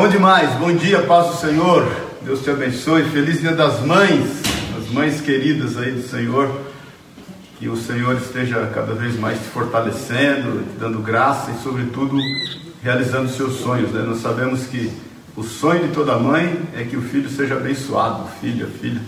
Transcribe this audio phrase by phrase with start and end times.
[0.00, 1.86] Bom demais, bom dia, paz do Senhor.
[2.22, 3.04] Deus te abençoe.
[3.10, 4.30] Feliz dia das mães,
[4.78, 6.58] as mães queridas aí do Senhor.
[7.58, 12.16] Que o Senhor esteja cada vez mais te fortalecendo, te dando graça e, sobretudo,
[12.82, 13.92] realizando seus sonhos.
[13.92, 14.00] Né?
[14.00, 14.90] Nós sabemos que
[15.36, 19.02] o sonho de toda mãe é que o filho seja abençoado, filha, filha,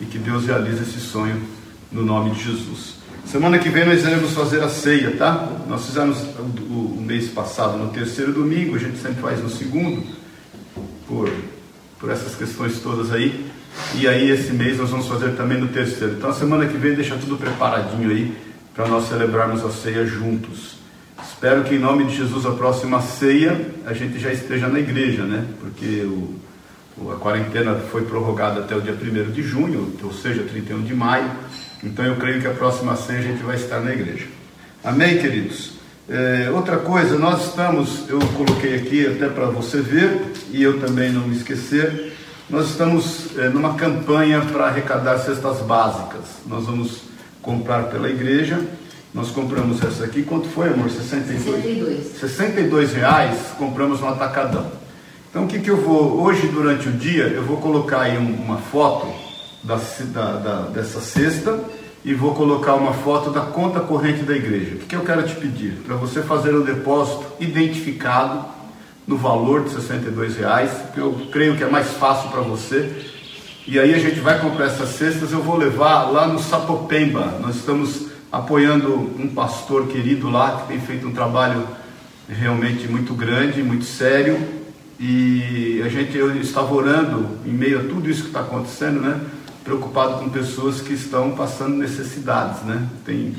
[0.00, 1.42] e que Deus realize esse sonho
[1.90, 2.94] no nome de Jesus.
[3.24, 5.48] Semana que vem nós iremos fazer a ceia, tá?
[5.68, 6.18] Nós fizemos
[6.70, 10.06] o, o mês passado no terceiro domingo, a gente sempre faz no segundo,
[11.06, 11.30] por,
[11.98, 13.46] por essas questões todas aí.
[13.94, 16.14] E aí esse mês nós vamos fazer também no terceiro.
[16.14, 18.36] Então a semana que vem deixa tudo preparadinho aí
[18.74, 20.76] para nós celebrarmos a ceia juntos.
[21.22, 25.24] Espero que em nome de Jesus a próxima ceia a gente já esteja na igreja,
[25.24, 25.46] né?
[25.60, 30.82] Porque o, a quarentena foi prorrogada até o dia 1 de junho, ou seja, 31
[30.82, 31.30] de maio.
[31.82, 34.26] Então eu creio que a próxima ceia a gente vai estar na igreja.
[34.82, 35.75] Amém, queridos?
[36.08, 41.10] É, outra coisa, nós estamos, eu coloquei aqui até para você ver e eu também
[41.10, 42.12] não me esquecer,
[42.48, 46.22] nós estamos é, numa campanha para arrecadar cestas básicas.
[46.46, 47.00] Nós vamos
[47.42, 48.60] comprar pela igreja.
[49.12, 50.90] Nós compramos essa aqui, quanto foi, amor?
[50.90, 51.42] 62?
[51.42, 52.06] 62.
[52.20, 54.70] 62 reais, compramos no atacadão.
[55.28, 58.58] Então o que, que eu vou, hoje durante o dia, eu vou colocar aí uma
[58.58, 59.08] foto
[59.64, 59.80] da,
[60.12, 61.58] da, da, dessa cesta
[62.06, 64.76] e vou colocar uma foto da conta corrente da igreja.
[64.76, 65.72] O que, eu quero te pedir?
[65.84, 68.44] Para você fazer um depósito identificado
[69.04, 72.92] no valor de 62 reais, que eu creio que é mais fácil para você.
[73.66, 77.40] E aí a gente vai comprar essas cestas, eu vou levar lá no Sapopemba.
[77.40, 81.66] Nós estamos apoiando um pastor querido lá que tem feito um trabalho
[82.28, 84.38] realmente muito grande, muito sério.
[85.00, 89.20] E a gente estava orando em meio a tudo isso que está acontecendo, né?
[89.66, 92.88] Preocupado com pessoas que estão passando necessidades, né?
[93.04, 93.34] Tem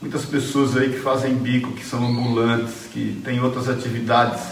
[0.00, 4.42] muitas pessoas aí que fazem bico, que são ambulantes, que têm outras atividades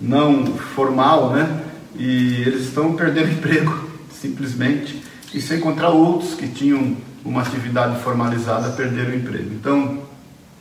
[0.00, 1.64] não formal, né?
[1.96, 5.02] E eles estão perdendo emprego, simplesmente,
[5.34, 9.52] e sem encontrar outros que tinham uma atividade formalizada perderam o emprego.
[9.52, 9.98] Então,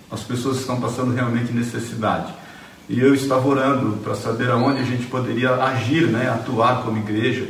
[0.10, 2.34] as pessoas estão passando realmente necessidade.
[2.90, 7.48] E eu estava orando para saber aonde a gente poderia agir, né, atuar como igreja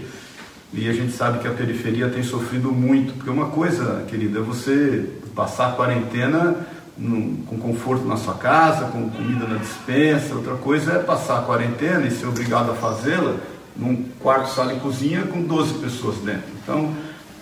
[0.74, 4.42] e a gente sabe que a periferia tem sofrido muito, porque uma coisa, querida, é
[4.42, 5.06] você
[5.36, 6.56] passar a quarentena
[6.98, 11.42] no, com conforto na sua casa, com comida na dispensa, outra coisa é passar a
[11.42, 13.36] quarentena e ser obrigado a fazê-la
[13.76, 16.48] num quarto, sala e cozinha com 12 pessoas dentro.
[16.64, 16.94] Então,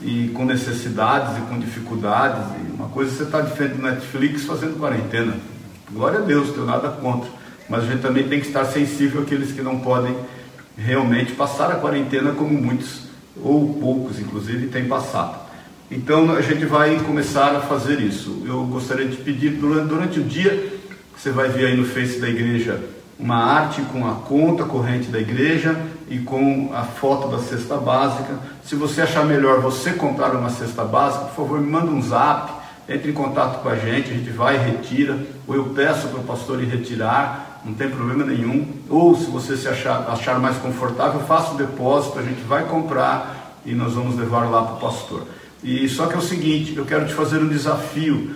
[0.01, 2.41] e com necessidades e com dificuldades.
[2.57, 5.35] E uma coisa é você está de frente do Netflix fazendo quarentena.
[5.91, 7.29] Glória a Deus, não tenho nada contra.
[7.67, 10.15] Mas a gente também tem que estar sensível àqueles que não podem
[10.77, 13.08] realmente passar a quarentena como muitos
[13.43, 15.39] ou poucos inclusive, têm passado.
[15.91, 18.43] Então a gente vai começar a fazer isso.
[18.45, 20.79] Eu gostaria de pedir durante, durante o dia,
[21.17, 22.79] você vai ver aí no Face da igreja
[23.19, 25.77] uma arte com a conta corrente da igreja
[26.09, 28.39] e com a foto da cesta básica.
[28.63, 32.53] Se você achar melhor você comprar uma cesta básica, por favor, me manda um zap,
[32.87, 36.19] entre em contato com a gente, a gente vai e retira, ou eu peço para
[36.19, 38.67] o pastor ir retirar, não tem problema nenhum.
[38.89, 43.59] Ou se você se achar, achar mais confortável, faça o depósito, a gente vai comprar
[43.65, 45.23] e nós vamos levar lá para o pastor.
[45.63, 48.35] E só que é o seguinte, eu quero te fazer um desafio.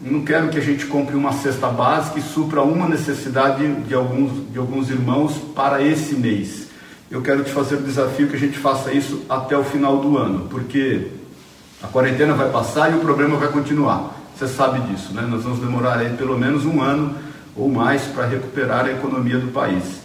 [0.00, 4.50] Não quero que a gente compre uma cesta básica e supra uma necessidade de alguns,
[4.50, 6.68] de alguns irmãos para esse mês.
[7.10, 10.18] Eu quero te fazer o desafio que a gente faça isso até o final do
[10.18, 11.08] ano, porque
[11.80, 14.12] a quarentena vai passar e o problema vai continuar.
[14.36, 15.22] Você sabe disso, né?
[15.30, 17.14] Nós vamos demorar aí pelo menos um ano
[17.56, 20.04] ou mais para recuperar a economia do país.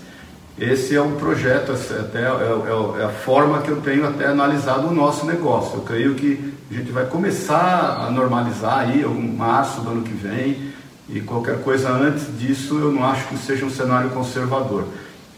[0.59, 4.87] Esse é o projeto, até é, é, é, a forma que eu tenho até analisado
[4.87, 5.77] o nosso negócio.
[5.77, 10.11] Eu creio que a gente vai começar a normalizar aí, em março do ano que
[10.11, 10.73] vem,
[11.07, 14.83] e qualquer coisa antes disso eu não acho que seja um cenário conservador.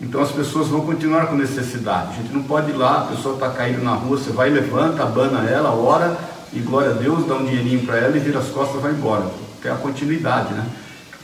[0.01, 2.13] Então as pessoas vão continuar com necessidade.
[2.13, 5.03] A gente não pode ir lá, a pessoa está caindo na rua, você vai, levanta,
[5.03, 6.17] abana ela, ora,
[6.51, 8.91] e glória a Deus, dá um dinheirinho para ela e vira as costas e vai
[8.91, 9.25] embora.
[9.63, 10.65] É a continuidade, né?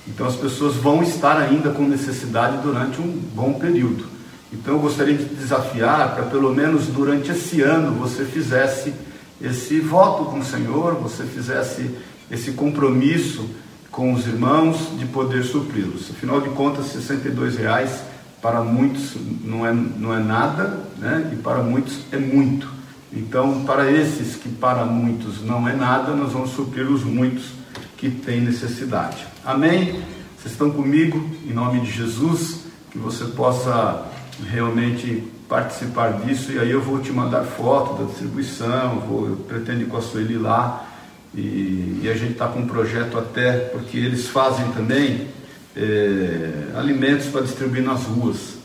[0.08, 4.06] Então as pessoas vão estar ainda com necessidade durante um bom período.
[4.52, 8.94] Então eu gostaria de desafiar para pelo menos durante esse ano você fizesse
[9.42, 11.92] esse voto com o Senhor, você fizesse
[12.32, 13.48] esse compromisso
[13.92, 16.10] com os irmãos de poder supri-los.
[16.10, 18.02] Afinal de contas, 62 reais
[18.42, 21.32] para muitos não é, não é nada, né?
[21.34, 22.68] e para muitos é muito.
[23.12, 27.57] Então, para esses que para muitos não é nada, nós vamos suprir os muitos
[27.98, 29.26] que têm necessidade.
[29.44, 30.04] Amém?
[30.38, 31.18] Vocês estão comigo?
[31.46, 32.62] Em nome de Jesus,
[32.92, 34.06] que você possa
[34.50, 36.52] realmente participar disso.
[36.52, 40.02] E aí eu vou te mandar foto da distribuição, vou, eu pretendo ir com a
[40.02, 40.86] Sueli lá.
[41.34, 45.28] E, e a gente está com um projeto até, porque eles fazem também
[45.76, 48.58] é, alimentos para distribuir nas ruas.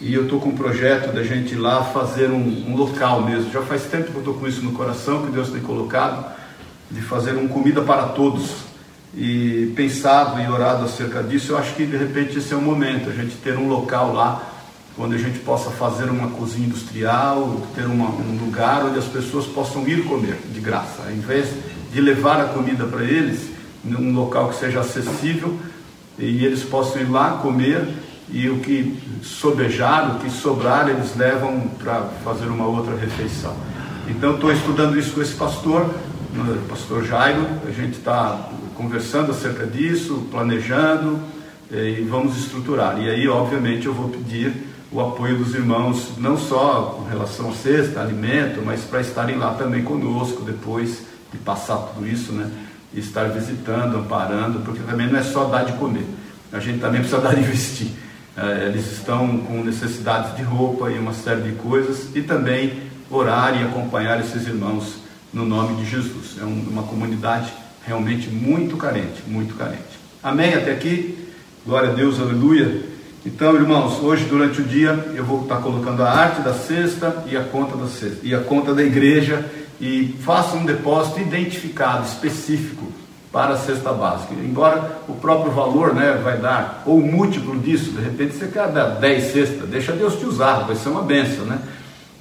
[0.00, 3.52] E eu estou com um projeto da gente ir lá fazer um, um local mesmo.
[3.52, 6.34] Já faz tempo que eu estou com isso no coração, que Deus tem colocado,
[6.94, 8.64] de fazer um comida para todos.
[9.16, 13.08] E pensado e orado acerca disso, eu acho que de repente esse é o momento,
[13.08, 14.50] a gente ter um local lá
[14.98, 19.46] onde a gente possa fazer uma cozinha industrial, ter uma, um lugar onde as pessoas
[19.46, 21.48] possam ir comer de graça, ao invés
[21.92, 23.50] de levar a comida para eles,
[23.84, 25.56] num local que seja acessível
[26.18, 27.88] e eles possam ir lá comer
[28.30, 33.54] e o que sobejar, o que sobrar, eles levam para fazer uma outra refeição.
[34.08, 35.88] Então, estou estudando isso com esse pastor,
[36.68, 41.20] pastor Jairo, a gente está conversando acerca disso, planejando
[41.70, 43.00] eh, e vamos estruturar.
[43.00, 44.52] E aí, obviamente, eu vou pedir
[44.90, 49.54] o apoio dos irmãos, não só com relação a cesta, alimento, mas para estarem lá
[49.54, 51.02] também conosco depois
[51.32, 52.50] de passar tudo isso, né?
[52.92, 56.06] E estar visitando, amparando, porque também não é só dar de comer,
[56.52, 57.92] a gente também precisa dar de vestir.
[58.36, 63.60] É, eles estão com necessidades de roupa e uma série de coisas, e também orar
[63.60, 65.03] e acompanhar esses irmãos
[65.34, 66.36] no nome de Jesus.
[66.40, 67.52] É uma comunidade
[67.84, 69.82] realmente muito carente, muito carente.
[70.22, 70.54] Amém?
[70.54, 71.28] Até aqui?
[71.66, 72.82] Glória a Deus, aleluia.
[73.26, 77.36] Então, irmãos, hoje durante o dia eu vou estar colocando a arte da cesta e
[77.36, 79.44] a conta da cesta e a conta da igreja
[79.80, 82.92] e faça um depósito identificado, específico
[83.32, 84.34] para a cesta básica.
[84.34, 88.90] Embora o próprio valor né, vai dar, ou múltiplo disso, de repente você quer dar
[89.00, 91.58] 10 cestas, deixa Deus te usar, vai ser uma benção, né?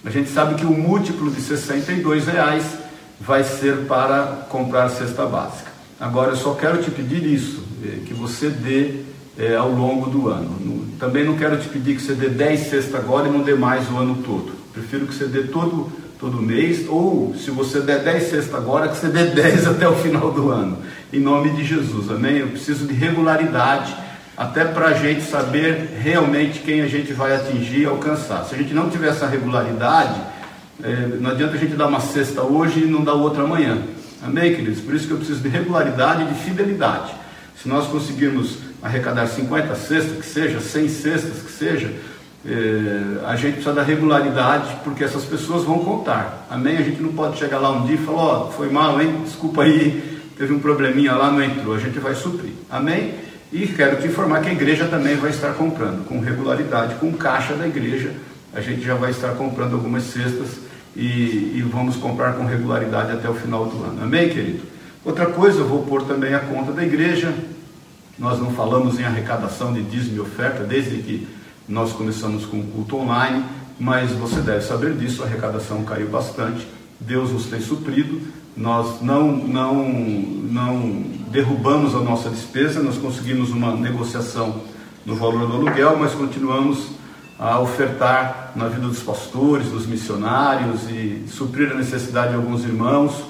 [0.05, 2.82] A gente sabe que o múltiplo de 62 reais
[3.25, 5.71] vai ser para comprar cesta básica.
[5.99, 9.03] Agora eu só quero te pedir isso, eh, que você dê
[9.37, 10.85] é, ao longo do ano.
[10.99, 13.89] Também não quero te pedir que você dê 10 cestas agora e não dê mais
[13.89, 14.51] o ano todo.
[14.73, 18.97] Prefiro que você dê todo, todo mês, ou se você der 10 cestas agora, que
[18.97, 20.77] você dê 10 até o final do ano.
[21.11, 22.37] Em nome de Jesus, amém?
[22.37, 23.95] Eu preciso de regularidade,
[24.35, 28.43] até para a gente saber realmente quem a gente vai atingir e alcançar.
[28.45, 30.19] Se a gente não tiver essa regularidade,
[30.81, 33.77] é, não adianta a gente dar uma cesta hoje e não dar outra amanhã.
[34.23, 34.79] Amém, queridos?
[34.79, 37.13] Por isso que eu preciso de regularidade e de fidelidade.
[37.61, 41.93] Se nós conseguirmos arrecadar 50 cestas, que seja, 100 cestas, que seja,
[42.45, 46.47] é, a gente precisa da regularidade, porque essas pessoas vão contar.
[46.49, 46.77] Amém?
[46.77, 49.21] A gente não pode chegar lá um dia e falar, ó, oh, foi mal, hein?
[49.23, 51.75] Desculpa aí, teve um probleminha lá, não entrou.
[51.75, 52.51] A gente vai suprir.
[52.69, 53.13] Amém?
[53.51, 57.53] E quero te informar que a igreja também vai estar comprando, com regularidade, com caixa
[57.53, 58.11] da igreja.
[58.53, 60.59] A gente já vai estar comprando algumas cestas
[60.95, 64.03] e, e vamos comprar com regularidade até o final do ano.
[64.03, 64.61] Amém, querido?
[65.03, 67.33] Outra coisa, eu vou pôr também a conta da igreja,
[68.17, 71.27] nós não falamos em arrecadação de dízimo e oferta desde que
[71.67, 73.43] nós começamos com o culto online,
[73.79, 76.67] mas você deve saber disso, a arrecadação caiu bastante,
[76.99, 78.21] Deus nos tem suprido,
[78.55, 84.61] nós não, não, não derrubamos a nossa despesa, nós conseguimos uma negociação
[85.05, 86.89] no valor do aluguel, mas continuamos
[87.43, 93.21] a ofertar na vida dos pastores, dos missionários e suprir a necessidade de alguns irmãos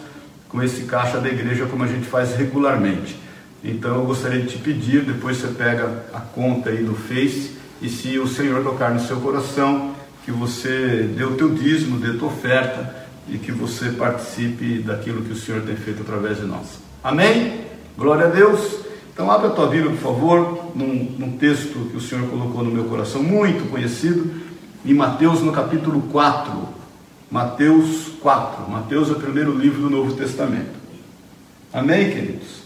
[0.48, 3.20] com esse caixa da igreja como a gente faz regularmente.
[3.64, 7.90] Então eu gostaria de te pedir, depois você pega a conta aí do Face e
[7.90, 12.20] se o Senhor tocar no seu coração, que você dê o teu dízimo, dê a
[12.20, 12.96] tua oferta
[13.28, 16.78] e que você participe daquilo que o Senhor tem feito através de nós.
[17.04, 17.62] Amém?
[17.98, 18.84] Glória a Deus.
[19.14, 22.72] Então abra a tua Bíblia, por favor, num, num texto que o Senhor colocou no
[22.72, 24.42] meu coração, muito conhecido,
[24.84, 26.52] em Mateus no capítulo 4.
[27.30, 28.70] Mateus 4.
[28.70, 30.74] Mateus é o primeiro livro do Novo Testamento.
[31.72, 32.64] Amém, queridos?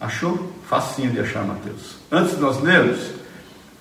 [0.00, 0.52] Achou?
[0.68, 1.96] Facinho de achar, Mateus.
[2.10, 3.10] Antes de nós lermos,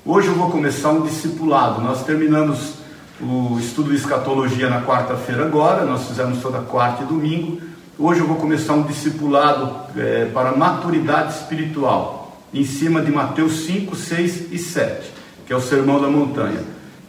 [0.04, 1.82] hoje eu vou começar um discipulado.
[1.82, 2.74] Nós terminamos
[3.22, 7.62] o estudo de escatologia na quarta-feira agora, nós fizemos toda quarta e domingo.
[8.04, 13.96] Hoje eu vou começar um discipulado é, para maturidade espiritual, em cima de Mateus 5,
[13.96, 15.08] 6 e 7,
[15.46, 16.64] que é o Sermão da Montanha.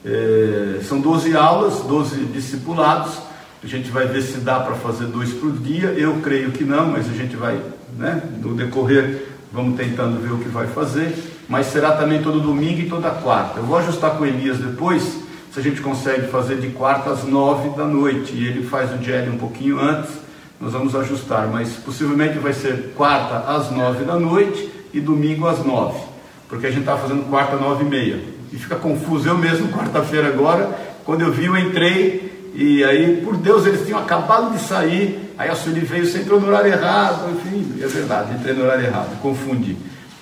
[0.05, 3.15] É, são 12 aulas, 12 discipulados.
[3.65, 5.87] A gente vai ver se dá para fazer dois por dia.
[5.97, 7.59] Eu creio que não, mas a gente vai
[7.97, 8.23] né?
[8.43, 11.17] No decorrer, vamos tentando ver o que vai fazer,
[11.49, 13.61] mas será também todo domingo e toda quarta.
[13.61, 15.03] Eu vou ajustar com Elias depois,
[15.51, 19.03] se a gente consegue fazer de quarta às nove da noite, e ele faz o
[19.03, 20.22] jelly um pouquinho antes,
[20.63, 25.63] nós vamos ajustar, mas possivelmente vai ser quarta às nove da noite e domingo às
[25.65, 25.99] nove,
[26.49, 30.29] porque a gente está fazendo quarta nove e meia, e fica confuso, eu mesmo quarta-feira
[30.29, 30.71] agora,
[31.05, 35.49] quando eu vi eu entrei, e aí por Deus eles tinham acabado de sair, Aí
[35.49, 39.77] a Sueli veio sempre no horário errado, enfim, é verdade, entrei no horário errado, confundi.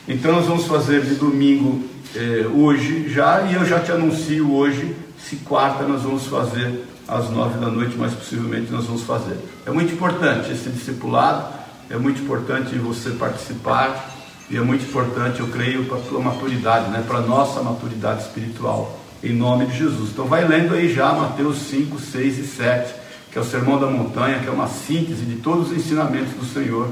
[0.08, 1.84] Então nós vamos fazer de domingo
[2.16, 7.28] eh, hoje já, e eu já te anuncio hoje, se quarta nós vamos fazer às
[7.30, 9.36] nove da noite, mas possivelmente nós vamos fazer.
[9.66, 11.52] É muito importante esse discipulado,
[11.90, 14.16] é muito importante você participar
[14.50, 17.04] E é muito importante, eu creio, para a tua maturidade, né?
[17.06, 20.10] para a nossa maturidade espiritual, em nome de Jesus.
[20.10, 22.94] Então vai lendo aí já Mateus 5, 6 e 7,
[23.30, 26.44] que é o Sermão da Montanha, que é uma síntese de todos os ensinamentos do
[26.44, 26.88] Senhor,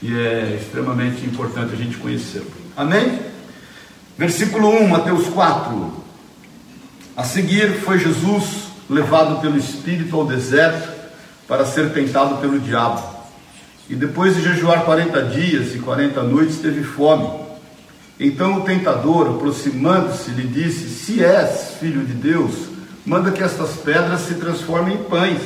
[0.00, 2.46] e é extremamente importante a gente conhecê-lo.
[2.76, 3.18] Amém?
[4.16, 5.92] Versículo 1, Mateus 4.
[7.16, 10.88] A seguir foi Jesus levado pelo Espírito ao deserto
[11.46, 13.02] para ser tentado pelo diabo.
[13.88, 17.28] E depois de jejuar 40 dias e 40 noites, teve fome.
[18.18, 22.52] Então o tentador, aproximando-se, lhe disse: Se és filho de Deus,
[23.06, 25.40] manda que estas pedras se transformem em pães.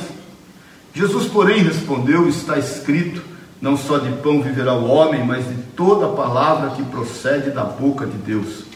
[0.93, 3.21] Jesus, porém, respondeu: Está escrito:
[3.61, 8.05] Não só de pão viverá o homem, mas de toda palavra que procede da boca
[8.05, 8.74] de Deus.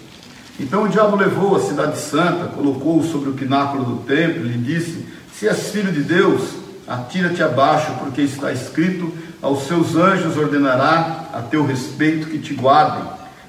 [0.59, 4.57] Então o diabo levou a cidade santa, colocou-o sobre o pináculo do templo e lhe
[4.57, 6.41] disse: Se és filho de Deus,
[6.85, 9.11] atira-te abaixo, porque está escrito:
[9.41, 13.03] Aos seus anjos ordenará a teu respeito que te guardem,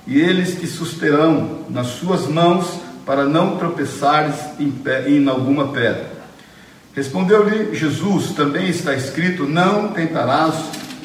[0.06, 4.72] e eles te susterão nas suas mãos, para não tropeçares em,
[5.08, 6.12] em alguma pedra.
[6.94, 10.54] Respondeu-lhe Jesus: Também está escrito: Não tentarás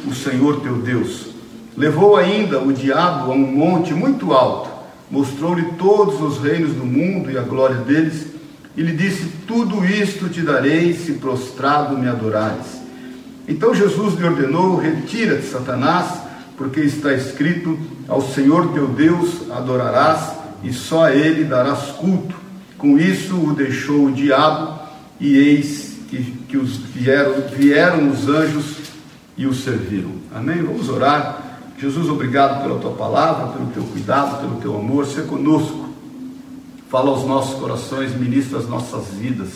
[0.06, 1.34] o Senhor teu Deus.
[1.76, 4.75] Levou ainda o diabo a um monte muito alto
[5.10, 8.28] mostrou-lhe todos os reinos do mundo e a glória deles,
[8.76, 12.82] e lhe disse: Tudo isto te darei se prostrado me adorares.
[13.48, 16.22] Então Jesus lhe ordenou: Retira-te, Satanás,
[16.58, 20.34] porque está escrito: Ao Senhor teu Deus adorarás,
[20.64, 22.36] e só a ele darás culto.
[22.78, 24.80] Com isso o deixou o diabo,
[25.20, 28.78] e eis que, que os vieram, vieram os anjos
[29.38, 30.12] e o serviram.
[30.34, 30.62] Amém?
[30.62, 31.45] Vamos orar.
[31.78, 35.06] Jesus, obrigado pela tua palavra, pelo teu cuidado, pelo teu amor.
[35.06, 35.90] Ser conosco.
[36.90, 39.50] Fala aos nossos corações, ministra as nossas vidas.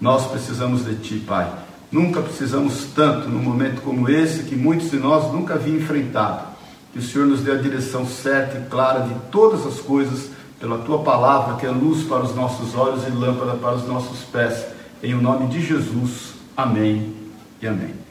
[0.00, 1.50] Nós precisamos de ti, Pai.
[1.90, 6.48] Nunca precisamos tanto num momento como esse que muitos de nós nunca haviam enfrentado.
[6.92, 10.78] Que o Senhor nos dê a direção certa e clara de todas as coisas pela
[10.78, 14.66] tua palavra, que é luz para os nossos olhos e lâmpada para os nossos pés.
[15.02, 16.34] Em o nome de Jesus.
[16.56, 17.14] Amém
[17.62, 18.05] e amém.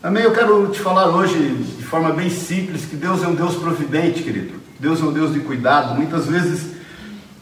[0.00, 0.22] Amém.
[0.22, 1.36] Eu quero te falar hoje
[1.76, 4.54] de forma bem simples que Deus é um Deus providente, querido.
[4.78, 5.96] Deus é um Deus de cuidado.
[5.96, 6.68] Muitas vezes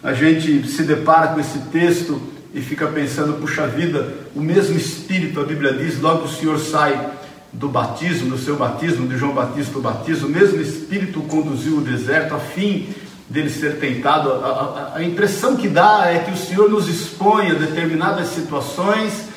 [0.03, 2.19] a gente se depara com esse texto
[2.55, 7.11] e fica pensando, puxa vida, o mesmo Espírito, a Bíblia diz, logo o Senhor sai
[7.53, 11.83] do batismo, do seu batismo, de João Batista o batismo, o mesmo Espírito conduziu o
[11.83, 12.89] deserto a fim
[13.29, 14.33] dele ser tentado.
[14.33, 19.36] A, a, a impressão que dá é que o Senhor nos expõe a determinadas situações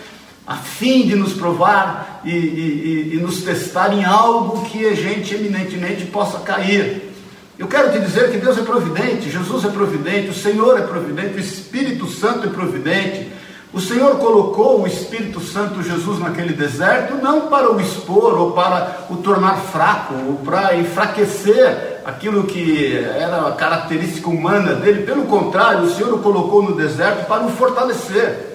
[0.49, 5.35] a fim de nos provar e, e, e, nos testar em algo que a gente
[5.35, 7.13] eminentemente possa cair.
[7.55, 11.35] Eu quero te dizer que Deus é providente, Jesus é providente, o Senhor é providente,
[11.35, 13.31] o Espírito Santo é providente.
[13.71, 19.05] O Senhor colocou o Espírito Santo Jesus naquele deserto não para o expor ou para
[19.11, 25.03] o tornar fraco ou para enfraquecer aquilo que era a característica humana dele.
[25.03, 28.48] Pelo contrário, o Senhor o colocou no deserto para o fortalecer.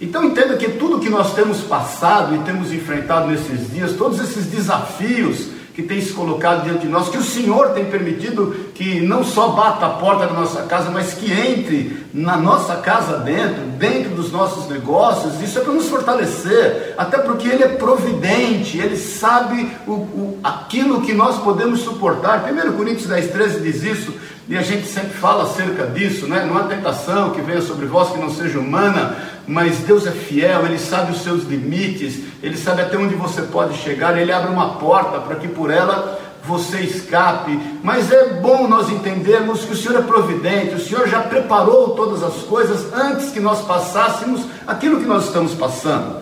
[0.00, 4.46] Então entenda que tudo que nós temos passado e temos enfrentado nesses dias, todos esses
[4.46, 9.22] desafios que têm se colocado diante de nós, que o Senhor tem permitido que não
[9.22, 14.12] só bata a porta da nossa casa, mas que entre na nossa casa dentro, dentro
[14.12, 19.70] dos nossos negócios, isso é para nos fortalecer, até porque Ele é providente, Ele sabe
[19.86, 22.42] o, o, aquilo que nós podemos suportar.
[22.50, 24.14] 1 Coríntios 10, 13 diz isso,
[24.48, 26.46] e a gente sempre fala acerca disso, né?
[26.48, 29.14] não há tentação que venha sobre vós que não seja humana,
[29.46, 33.76] mas Deus é fiel, Ele sabe os seus limites, Ele sabe até onde você pode
[33.76, 37.58] chegar, Ele abre uma porta para que por ela você escape.
[37.82, 42.22] Mas é bom nós entendermos que o Senhor é providente, o Senhor já preparou todas
[42.22, 46.20] as coisas antes que nós passássemos aquilo que nós estamos passando.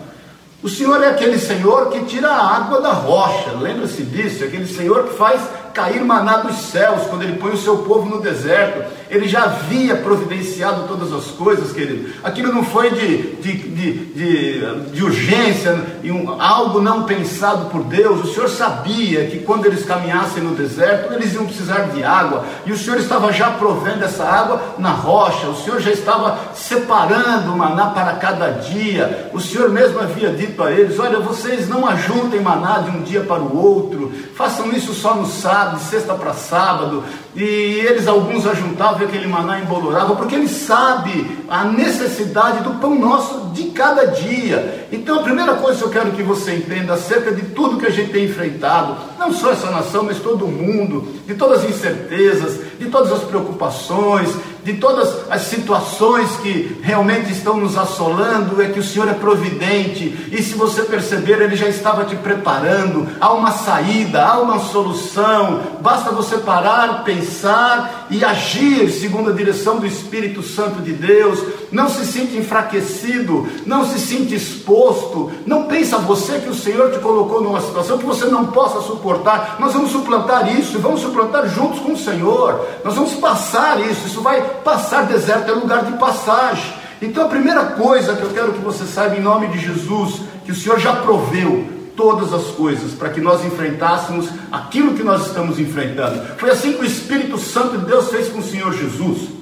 [0.61, 4.67] O Senhor é aquele Senhor que tira a água da rocha, lembra-se disso, é aquele
[4.67, 5.41] Senhor que faz
[5.73, 9.95] cair maná dos céus, quando ele põe o seu povo no deserto, ele já havia
[9.95, 12.13] providenciado todas as coisas, querido.
[12.23, 18.23] Aquilo não foi de, de, de, de, de urgência, um, algo não pensado por Deus.
[18.23, 22.71] O Senhor sabia que quando eles caminhassem no deserto, eles iam precisar de água, e
[22.71, 27.87] o Senhor estava já provendo essa água na rocha, o Senhor já estava separando maná
[27.87, 29.29] para cada dia.
[29.33, 33.21] O Senhor mesmo havia dito a eles: Olha, vocês não ajuntem maná de um dia
[33.21, 37.03] para o outro, façam isso só no sábado, de sexta para sábado,
[37.35, 43.49] e eles alguns ajuntavam aquele maná embolorava, porque ele sabe a necessidade do pão nosso
[43.53, 44.87] de cada dia.
[44.91, 47.91] Então a primeira coisa que eu quero que você entenda acerca de tudo que a
[47.91, 52.85] gente tem enfrentado, não só essa nação, mas todo mundo, de todas as incertezas, de
[52.85, 54.29] todas as preocupações,
[54.63, 60.29] de todas as situações que realmente estão nos assolando, é que o Senhor é providente,
[60.31, 65.61] e se você perceber, Ele já estava te preparando, há uma saída, há uma solução,
[65.81, 71.39] basta você parar, pensar e agir segundo a direção do Espírito Santo de Deus,
[71.71, 76.99] não se sinta enfraquecido, não se sinta exposto, não pensa você que o Senhor te
[76.99, 81.79] colocou numa situação que você não possa suportar, nós vamos suplantar isso, vamos suplantar juntos
[81.79, 86.73] com o Senhor, nós vamos passar isso, isso vai passar, deserto é lugar de passagem.
[87.01, 90.51] Então a primeira coisa que eu quero que você saiba em nome de Jesus, que
[90.51, 95.59] o Senhor já proveu todas as coisas para que nós enfrentássemos aquilo que nós estamos
[95.59, 96.21] enfrentando.
[96.37, 99.38] Foi assim que o Espírito Santo de Deus fez com o Senhor Jesus.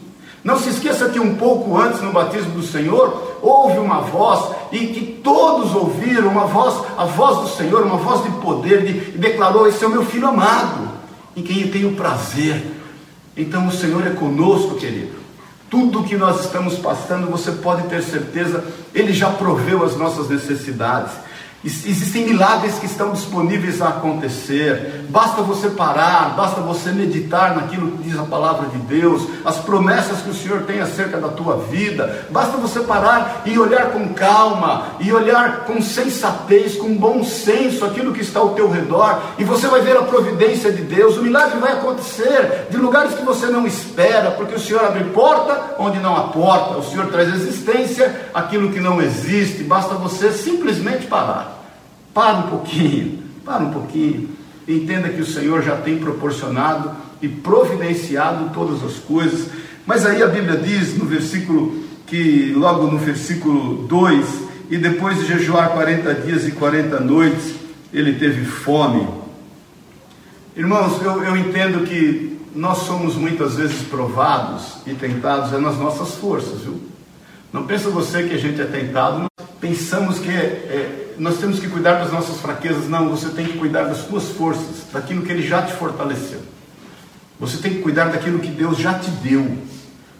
[0.48, 4.80] Não se esqueça que um pouco antes no batismo do Senhor, houve uma voz e
[4.88, 9.18] que todos ouviram uma voz, a voz do Senhor, uma voz de poder, de, e
[9.18, 10.88] declarou: Esse é o meu filho amado,
[11.36, 12.66] em quem eu tenho prazer.
[13.36, 15.18] Então o Senhor é conosco, querido.
[15.70, 18.64] Tudo que nós estamos passando, você pode ter certeza,
[18.96, 21.12] Ele já proveu as nossas necessidades.
[21.66, 25.06] Existem milagres que estão disponíveis a acontecer.
[25.10, 30.22] Basta você parar, basta você meditar naquilo que diz a palavra de Deus, as promessas
[30.22, 32.28] que o Senhor tem acerca da tua vida.
[32.30, 38.14] Basta você parar e olhar com calma, e olhar com sensatez, com bom senso aquilo
[38.14, 41.18] que está ao teu redor, e você vai ver a providência de Deus.
[41.18, 45.76] O milagre vai acontecer de lugares que você não espera, porque o Senhor abre porta
[45.80, 46.78] onde não há porta.
[46.78, 49.64] O Senhor traz existência aquilo que não existe.
[49.64, 51.57] Basta você simplesmente parar.
[52.18, 54.28] Para um pouquinho, para um pouquinho.
[54.68, 56.90] Entenda que o Senhor já tem proporcionado
[57.22, 59.50] e providenciado todas as coisas.
[59.86, 64.26] Mas aí a Bíblia diz no versículo que logo no versículo 2,
[64.72, 67.54] e depois de jejuar 40 dias e 40 noites,
[67.94, 69.08] ele teve fome.
[70.56, 76.16] Irmãos, eu, eu entendo que nós somos muitas vezes provados e tentados é nas nossas
[76.16, 76.82] forças, viu?
[77.54, 79.28] Não pensa você que a gente é tentado,
[79.62, 82.88] pensamos que é, é nós temos que cuidar das nossas fraquezas.
[82.88, 86.42] Não, você tem que cuidar das suas forças, daquilo que Ele já te fortaleceu.
[87.40, 89.58] Você tem que cuidar daquilo que Deus já te deu.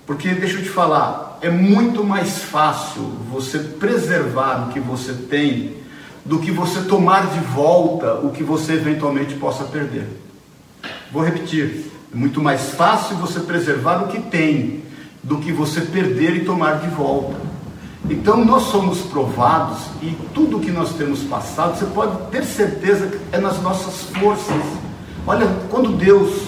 [0.06, 5.78] Porque, deixa eu te falar, é muito mais fácil você preservar o que você tem
[6.28, 10.08] do que você tomar de volta o que você eventualmente possa perder.
[11.12, 14.84] Vou repetir: é muito mais fácil você preservar o que tem
[15.24, 17.47] do que você perder e tomar de volta.
[18.10, 23.20] Então nós somos provados e tudo que nós temos passado, você pode ter certeza que
[23.34, 24.64] é nas nossas forças.
[25.26, 26.44] Olha, quando Deus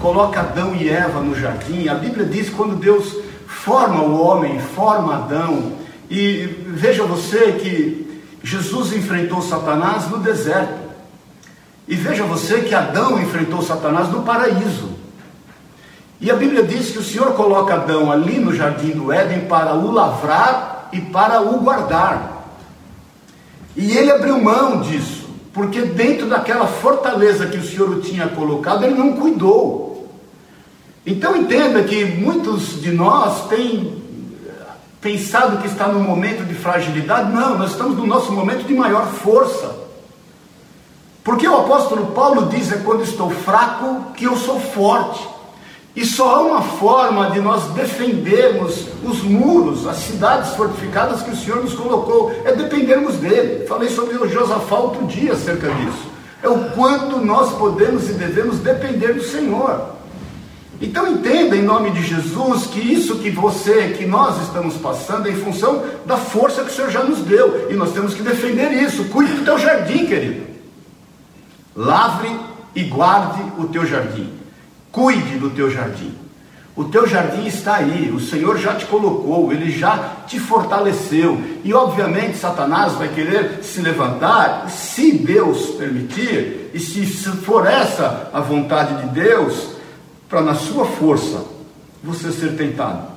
[0.00, 4.58] coloca Adão e Eva no jardim, a Bíblia diz que quando Deus forma o homem,
[4.58, 5.72] forma Adão,
[6.10, 10.84] e veja você que Jesus enfrentou Satanás no deserto.
[11.86, 14.90] E veja você que Adão enfrentou Satanás no paraíso.
[16.18, 19.74] E a Bíblia diz que o Senhor coloca Adão ali no jardim do Éden para
[19.74, 22.46] o lavrar e para o guardar.
[23.76, 28.84] E ele abriu mão disso, porque dentro daquela fortaleza que o Senhor o tinha colocado,
[28.84, 30.08] ele não cuidou.
[31.04, 34.02] Então entenda que muitos de nós têm
[35.00, 37.30] pensado que está no momento de fragilidade.
[37.30, 39.84] Não, nós estamos no nosso momento de maior força.
[41.22, 45.33] Porque o apóstolo Paulo diz: é quando estou fraco que eu sou forte.
[45.96, 51.36] E só há uma forma de nós defendermos os muros, as cidades fortificadas que o
[51.36, 53.64] Senhor nos colocou, é dependermos dele.
[53.66, 56.14] Falei sobre o Josafá outro dia acerca disso.
[56.42, 59.94] É o quanto nós podemos e devemos depender do Senhor.
[60.80, 65.30] Então entenda em nome de Jesus que isso que você, que nós estamos passando é
[65.30, 67.70] em função da força que o Senhor já nos deu.
[67.70, 69.04] E nós temos que defender isso.
[69.04, 70.44] Cuide do teu jardim, querido.
[71.76, 72.36] Lavre
[72.74, 74.43] e guarde o teu jardim.
[74.94, 76.14] Cuide do teu jardim.
[76.76, 81.40] O teu jardim está aí, o Senhor já te colocou, ele já te fortaleceu.
[81.64, 88.40] E obviamente Satanás vai querer se levantar, se Deus permitir, e se for essa a
[88.40, 89.74] vontade de Deus,
[90.28, 91.44] para na sua força
[92.00, 93.08] você ser tentado.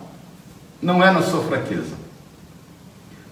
[0.82, 1.96] Não é na sua fraqueza.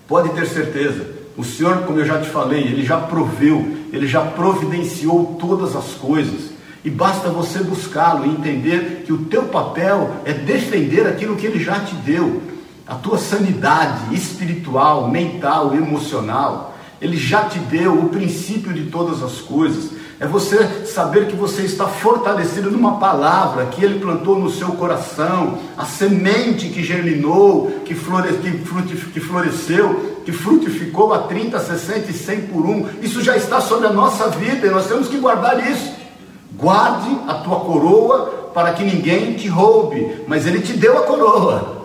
[0.07, 4.21] Pode ter certeza, o Senhor, como eu já te falei, ele já proveu, ele já
[4.21, 6.54] providenciou todas as coisas.
[6.85, 11.59] E basta você buscá-lo e entender que o teu papel é defender aquilo que ele
[11.59, 12.43] já te deu,
[12.85, 16.77] a tua sanidade espiritual, mental, emocional.
[17.01, 19.93] Ele já te deu o princípio de todas as coisas.
[20.19, 25.57] É você saber que você está fortalecido numa palavra que ele plantou no seu coração,
[25.75, 32.41] a semente que germinou, que, flore, que, floresceu, que frutificou a 30, 60 e 100
[32.41, 32.87] por um.
[33.01, 36.04] Isso já está sobre a nossa vida e nós temos que guardar isso.
[36.57, 41.75] Guarde a tua coroa para que ninguém te roube, mas ele te deu a coroa.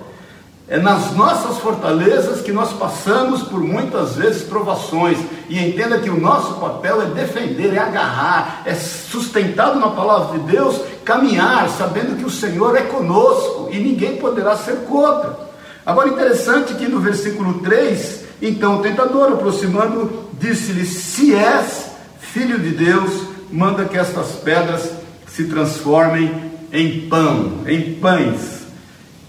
[0.69, 5.19] É nas nossas fortalezas que nós passamos por muitas vezes provações.
[5.49, 10.45] E entenda que o nosso papel é defender, é agarrar, é sustentado na palavra de
[10.45, 15.37] Deus, caminhar, sabendo que o Senhor é conosco e ninguém poderá ser contra.
[15.85, 22.71] Agora, interessante que no versículo 3, então o tentador, aproximando, disse-lhe: Se és filho de
[22.71, 24.91] Deus, manda que estas pedras
[25.27, 28.61] se transformem em pão, em pães.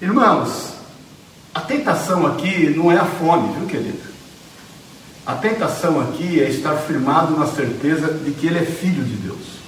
[0.01, 0.73] Irmãos,
[1.53, 4.11] a tentação aqui não é a fome, viu, querido?
[5.25, 9.61] A tentação aqui é estar firmado na certeza de que ele é filho de Deus.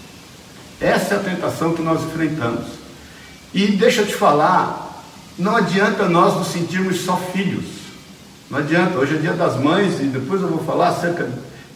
[0.81, 2.65] Essa é a tentação que nós enfrentamos.
[3.53, 5.03] E deixa eu te falar,
[5.37, 7.65] não adianta nós nos sentirmos só filhos.
[8.49, 8.97] Não adianta.
[8.97, 11.29] Hoje é dia das mães e depois eu vou falar acerca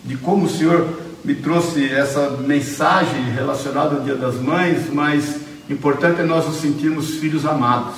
[0.04, 6.22] de como o Senhor me trouxe essa mensagem relacionada ao dia das mães, mas importante
[6.22, 7.96] é nós nos sentirmos filhos amados.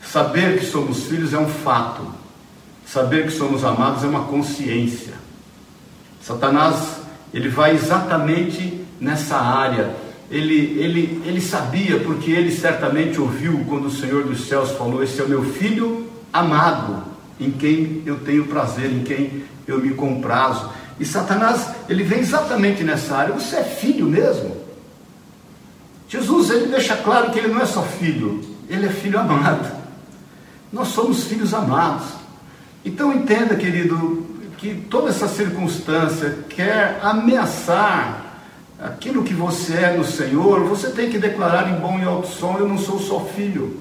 [0.00, 2.06] Saber que somos filhos é um fato.
[2.86, 5.14] Saber que somos amados é uma consciência.
[6.20, 7.00] Satanás,
[7.34, 9.92] ele vai exatamente nessa área.
[10.30, 15.20] Ele, ele, ele sabia, porque ele certamente ouviu quando o Senhor dos céus falou: Esse
[15.20, 17.02] é o meu filho amado,
[17.40, 20.70] em quem eu tenho prazer, em quem eu me comprazo.
[20.98, 23.34] E Satanás, ele vem exatamente nessa área.
[23.34, 24.56] Você é filho mesmo?
[26.08, 29.70] Jesus, ele deixa claro que ele não é só filho, ele é filho amado.
[30.72, 32.06] Nós somos filhos amados.
[32.84, 34.26] Então entenda, querido,
[34.58, 38.22] que toda essa circunstância quer ameaçar
[38.80, 42.56] aquilo que você é no Senhor, você tem que declarar em bom e alto som:
[42.58, 43.76] eu não sou só filho,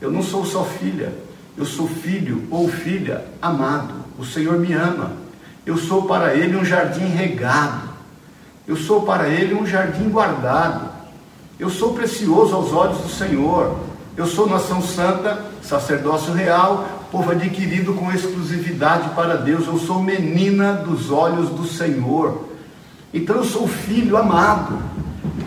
[0.00, 1.12] eu não sou só filha,
[1.56, 3.94] eu sou filho ou filha amado.
[4.18, 5.23] O Senhor me ama.
[5.66, 7.88] Eu sou para ele um jardim regado.
[8.66, 10.88] Eu sou para ele um jardim guardado.
[11.58, 13.76] Eu sou precioso aos olhos do Senhor.
[14.16, 19.66] Eu sou nação santa, sacerdócio real, povo adquirido com exclusividade para Deus.
[19.66, 22.48] Eu sou menina dos olhos do Senhor.
[23.12, 24.78] Então eu sou filho amado.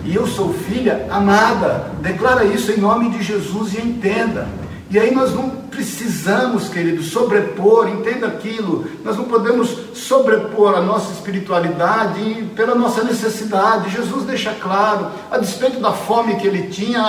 [0.04, 1.92] E eu sou filha amada.
[2.02, 4.48] Declara isso em nome de Jesus e entenda.
[4.90, 8.86] E aí nós não precisamos, querido, sobrepor, entenda aquilo.
[9.04, 13.92] Nós não podemos sobrepor a nossa espiritualidade pela nossa necessidade.
[13.92, 17.02] Jesus deixa claro, a despeito da fome que ele tinha,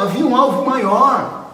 [0.00, 1.46] havia um alvo maior.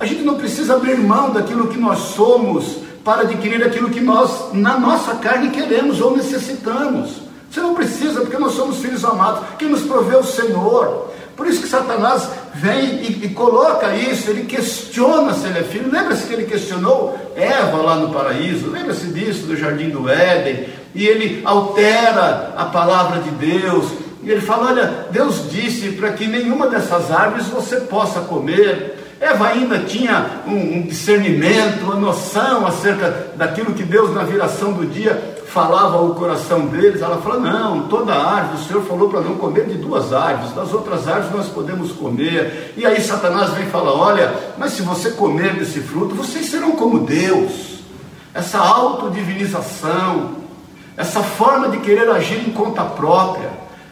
[0.00, 4.52] A gente não precisa abrir mão daquilo que nós somos para adquirir aquilo que nós,
[4.52, 7.22] na nossa carne, queremos ou necessitamos.
[7.50, 9.44] Você não precisa, porque nós somos filhos amados.
[9.58, 11.10] Quem nos proveu o Senhor.
[11.36, 15.90] Por isso que Satanás vem e, e coloca isso, ele questiona se ele é filho.
[15.90, 18.70] Lembra-se que ele questionou Eva lá no paraíso?
[18.70, 20.68] Lembra-se disso, do jardim do Éden?
[20.94, 23.92] E ele altera a palavra de Deus.
[24.22, 28.98] E ele fala: Olha, Deus disse para que nenhuma dessas árvores você possa comer.
[29.20, 34.84] Eva ainda tinha um, um discernimento, uma noção acerca daquilo que Deus, na viração do
[34.84, 39.36] dia, falava ao coração deles, ela fala: Não, toda árvore, o Senhor falou para não
[39.36, 42.72] comer de duas árvores, das outras árvores nós podemos comer.
[42.76, 46.72] E aí Satanás vem e fala: Olha, mas se você comer desse fruto, vocês serão
[46.72, 47.72] como Deus.
[48.34, 50.36] Essa autodivinização,
[50.96, 53.50] essa forma de querer agir em conta própria,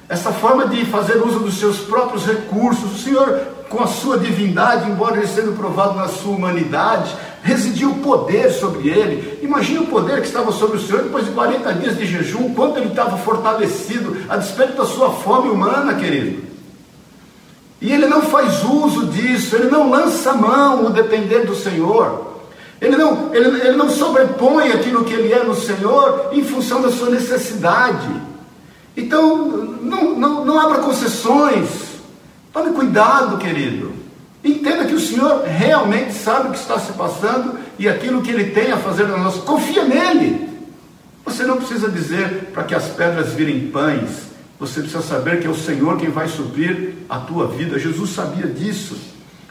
[0.08, 4.90] essa forma de fazer uso dos seus próprios recursos, o Senhor, com a sua divindade,
[4.90, 9.38] embora ele sendo provado na sua humanidade, residia o poder sobre ele.
[9.42, 12.78] Imagine o poder que estava sobre o Senhor depois de 40 dias de jejum, quanto
[12.78, 16.42] ele estava fortalecido a despeito da sua fome humana, querido.
[17.80, 22.28] E ele não faz uso disso, ele não lança mão o depender do Senhor.
[22.80, 26.90] Ele não, ele, ele não sobrepõe aquilo que ele é no Senhor em função da
[26.90, 28.08] sua necessidade.
[28.96, 29.46] Então,
[29.82, 31.68] não, não, não abra concessões.
[32.52, 33.99] Tome cuidado, querido.
[34.42, 38.50] Entenda que o Senhor realmente sabe o que está se passando e aquilo que Ele
[38.50, 39.40] tem a fazer na nossa.
[39.40, 40.48] Confia nele.
[41.24, 44.30] Você não precisa dizer para que as pedras virem pães.
[44.58, 47.78] Você precisa saber que é o Senhor quem vai suprir a tua vida.
[47.78, 48.96] Jesus sabia disso.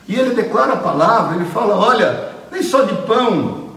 [0.08, 3.70] E ele declara a palavra, ele fala: Olha, nem só de pão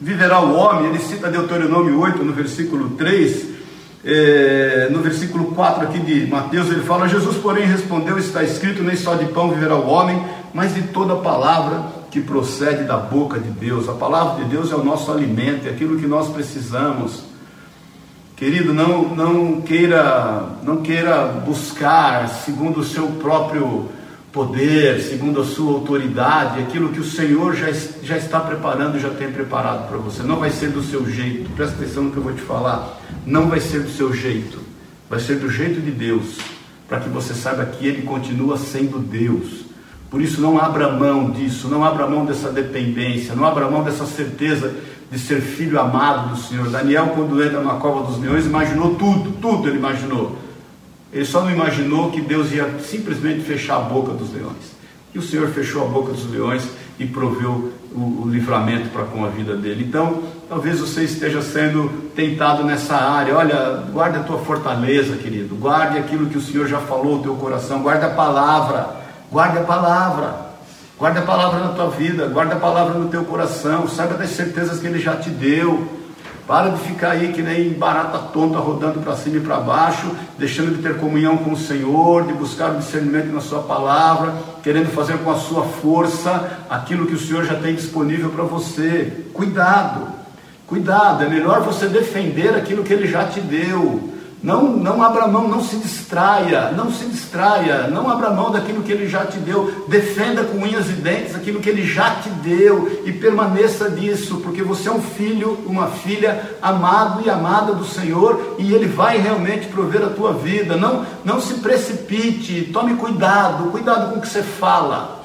[0.00, 0.90] viverá o homem.
[0.90, 3.60] Ele cita Deuteronômio 8, no versículo 3.
[4.02, 8.96] É, no versículo 4 aqui de Mateus, ele fala: Jesus, porém, respondeu: Está escrito, nem
[8.96, 13.50] só de pão viverá o homem, mas de toda palavra que procede da boca de
[13.50, 13.88] Deus.
[13.88, 17.22] A palavra de Deus é o nosso alimento, é aquilo que nós precisamos.
[18.36, 23.88] Querido, não, não queira não queira buscar segundo o seu próprio
[24.32, 27.70] poder, segundo a sua autoridade, aquilo que o Senhor já,
[28.02, 30.22] já está preparando, já tem preparado para você.
[30.22, 31.50] Não vai ser do seu jeito.
[31.50, 33.00] Presta atenção no que eu vou te falar.
[33.26, 34.58] Não vai ser do seu jeito.
[35.08, 36.38] Vai ser do jeito de Deus
[36.88, 39.69] para que você saiba que Ele continua sendo Deus.
[40.10, 44.04] Por isso, não abra mão disso, não abra mão dessa dependência, não abra mão dessa
[44.06, 44.74] certeza
[45.10, 46.68] de ser filho amado do Senhor.
[46.68, 50.36] Daniel, quando entra na cova dos leões, imaginou tudo, tudo ele imaginou.
[51.12, 54.80] Ele só não imaginou que Deus ia simplesmente fechar a boca dos leões.
[55.12, 56.68] E o Senhor fechou a boca dos leões
[56.98, 59.84] e proveu o, o livramento para com a vida dele.
[59.88, 63.36] Então, talvez você esteja sendo tentado nessa área.
[63.36, 65.56] Olha, guarde a tua fortaleza, querido.
[65.56, 67.82] Guarde aquilo que o Senhor já falou no teu coração.
[67.82, 68.99] Guarde a palavra.
[69.30, 70.34] Guarde a palavra.
[70.98, 72.26] Guarde a palavra na tua vida.
[72.26, 73.86] Guarde a palavra no teu coração.
[73.86, 76.00] Saiba das certezas que Ele já te deu.
[76.48, 80.74] Para de ficar aí que nem barata tonta rodando para cima e para baixo, deixando
[80.74, 85.18] de ter comunhão com o Senhor, de buscar o discernimento na Sua palavra, querendo fazer
[85.18, 89.26] com a sua força aquilo que o Senhor já tem disponível para você.
[89.32, 90.08] Cuidado,
[90.66, 94.10] cuidado, é melhor você defender aquilo que Ele já te deu
[94.42, 98.90] não, não abra mão, não se distraia, não se distraia, não abra mão daquilo que
[98.90, 99.84] Ele já te deu.
[99.86, 104.62] Defenda com unhas e dentes aquilo que Ele já te deu e permaneça disso, porque
[104.62, 109.66] você é um filho, uma filha amado e amada do Senhor e Ele vai realmente
[109.66, 110.74] prover a tua vida.
[110.74, 115.20] Não, não se precipite, tome cuidado, cuidado com o que você fala.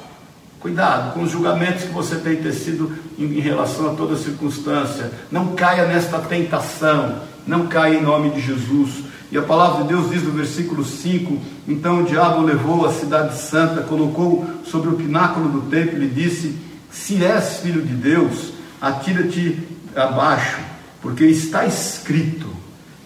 [0.60, 5.10] Cuidado com os julgamentos que você tem tecido em, em relação a toda circunstância.
[5.30, 7.22] Não caia nesta tentação.
[7.46, 9.04] Não caia em nome de Jesus.
[9.30, 13.36] E a palavra de Deus diz no versículo 5: Então o diabo levou a cidade
[13.38, 16.56] santa, colocou sobre o pináculo do templo e disse:
[16.90, 19.58] Se és filho de Deus, atira-te
[19.94, 20.60] abaixo,
[21.02, 22.46] porque está escrito.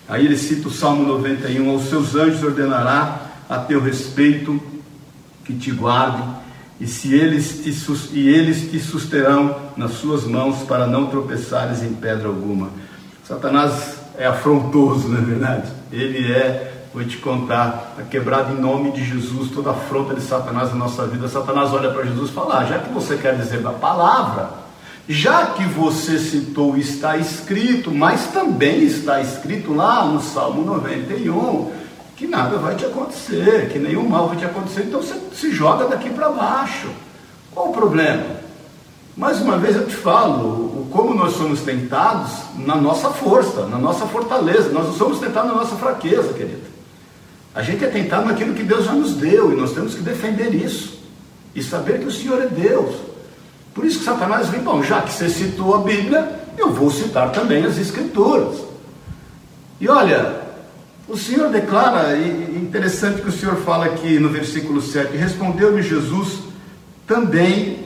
[0.09, 4.61] Aí ele cita o Salmo 91: Aos seus anjos ordenará a teu respeito
[5.45, 6.25] que te guardem,
[6.79, 7.75] e, se eles te,
[8.13, 12.71] e eles te susterão nas suas mãos para não tropeçares em pedra alguma.
[13.27, 15.80] Satanás é afrontoso, não é verdade?
[15.93, 20.71] Ele é, vou te contar, é quebrado em nome de Jesus toda afronta de Satanás
[20.71, 21.29] na nossa vida.
[21.29, 24.51] Satanás olha para Jesus e fala: ah, já que você quer dizer da palavra,
[25.09, 31.73] já que você citou está escrito, mas também está escrito lá no Salmo 91,
[32.17, 35.87] que nada vai te acontecer, que nenhum mal vai te acontecer, então você se joga
[35.87, 36.89] daqui para baixo.
[37.53, 38.40] Qual o problema?
[39.21, 44.07] Mais uma vez eu te falo, como nós somos tentados na nossa força, na nossa
[44.07, 46.63] fortaleza, nós não somos tentados na nossa fraqueza, querido.
[47.55, 50.55] A gente é tentado naquilo que Deus já nos deu e nós temos que defender
[50.55, 51.01] isso
[51.55, 52.97] e saber que o Senhor é Deus.
[53.75, 57.31] Por isso que Satanás vem, bom, já que você citou a Bíblia, eu vou citar
[57.31, 58.57] também as Escrituras.
[59.79, 60.41] E olha,
[61.07, 66.39] o Senhor declara, e interessante que o Senhor fala aqui no versículo 7, respondeu-me Jesus,
[67.07, 67.80] também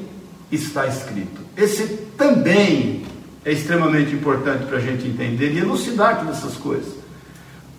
[0.55, 1.41] está escrito.
[1.57, 1.87] Esse
[2.17, 3.05] também
[3.45, 6.95] é extremamente importante para a gente entender e elucidar todas essas coisas.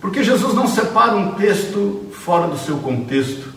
[0.00, 3.52] Porque Jesus não separa um texto fora do seu contexto.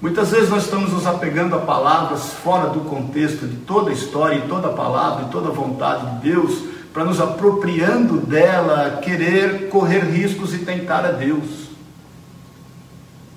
[0.00, 4.36] Muitas vezes nós estamos nos apegando a palavras fora do contexto de toda a história,
[4.36, 9.68] e toda a palavra, e toda a vontade de Deus, para nos apropriando dela, querer
[9.68, 11.68] correr riscos e tentar a Deus.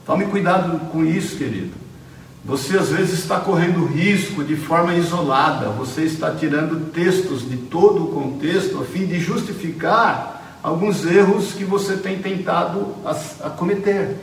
[0.06, 1.81] Tome cuidado com isso, querido.
[2.44, 8.04] Você às vezes está correndo risco de forma isolada, você está tirando textos de todo
[8.04, 13.12] o contexto a fim de justificar alguns erros que você tem tentado a,
[13.46, 14.18] a cometer.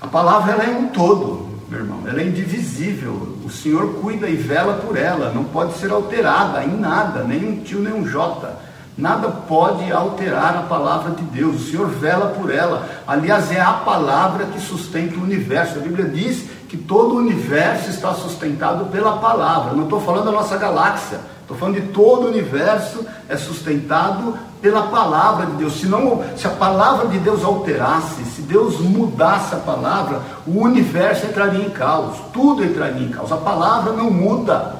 [0.00, 3.38] A palavra ela é um todo, meu irmão, ela é indivisível.
[3.44, 7.62] O Senhor cuida e vela por ela, não pode ser alterada em nada, nem um
[7.62, 8.58] tio, nem um jota.
[8.98, 12.88] Nada pode alterar a palavra de Deus, o Senhor vela por ela.
[13.06, 15.78] Aliás, é a palavra que sustenta o universo.
[15.78, 19.74] A Bíblia diz que todo o universo está sustentado pela palavra.
[19.74, 24.82] Não estou falando da nossa galáxia, estou falando de todo o universo é sustentado pela
[24.84, 25.74] palavra de Deus.
[25.74, 31.26] Se, não, se a palavra de Deus alterasse, se Deus mudasse a palavra, o universo
[31.26, 33.30] entraria em caos, tudo entraria em caos.
[33.30, 34.76] A palavra não muda,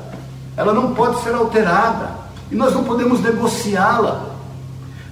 [0.56, 2.10] ela não pode ser alterada
[2.50, 4.30] e nós não podemos negociá-la.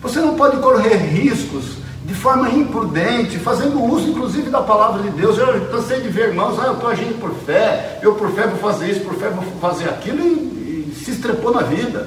[0.01, 1.82] Você não pode correr riscos
[2.13, 5.39] de forma imprudente, fazendo uso inclusive da palavra de Deus.
[5.39, 8.59] Eu cansei de ver irmãos, ah, eu estou agindo por fé, eu por fé vou
[8.59, 12.07] fazer isso, por fé vou fazer aquilo, e, e se estrepou na vida.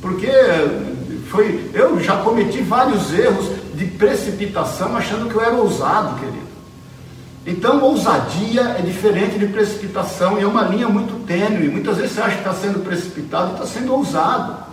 [0.00, 0.30] Porque
[1.28, 6.44] foi, eu já cometi vários erros de precipitação achando que eu era ousado, querido.
[7.46, 11.68] Então, ousadia é diferente de precipitação e é uma linha muito tênue.
[11.68, 14.63] Muitas vezes você acha que está sendo precipitado está sendo ousado.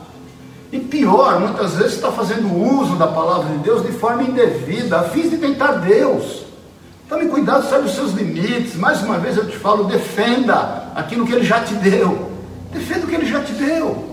[0.72, 5.04] E pior, muitas vezes está fazendo uso da palavra de Deus de forma indevida, a
[5.04, 6.46] fim de tentar Deus.
[7.10, 8.76] Tome cuidado, sabe os seus limites.
[8.76, 12.32] Mais uma vez eu te falo, defenda aquilo que Ele já te deu.
[12.72, 14.12] Defenda o que Ele já te deu.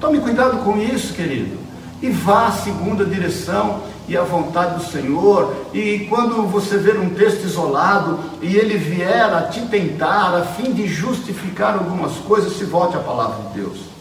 [0.00, 1.58] Tome cuidado com isso, querido.
[2.00, 5.54] E vá à segunda direção e a vontade do Senhor.
[5.74, 10.72] E quando você ver um texto isolado e ele vier a te tentar a fim
[10.72, 13.97] de justificar algumas coisas, se volte à palavra de Deus.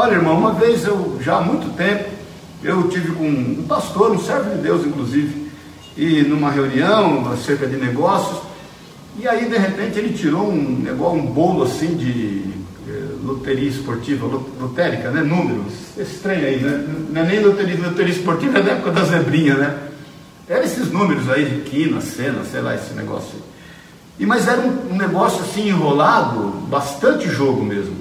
[0.00, 2.08] Olha, irmão, uma vez eu, já há muito tempo,
[2.62, 5.50] eu tive com um pastor, um servo de Deus, inclusive,
[5.96, 8.38] e numa reunião acerca de negócios,
[9.18, 12.44] e aí de repente ele tirou um negócio, um bolo assim de
[12.88, 14.24] eh, loteria esportiva,
[14.60, 15.20] lotérica, né?
[15.20, 16.86] Números, esse trem aí, né?
[17.10, 19.78] Não é nem loteria, loteria esportiva, é da época da zebrinha, né?
[20.48, 23.42] Eram esses números aí quina, cena, sei lá, esse negócio aí.
[24.20, 27.96] E, mas era um, um negócio assim enrolado, bastante jogo mesmo.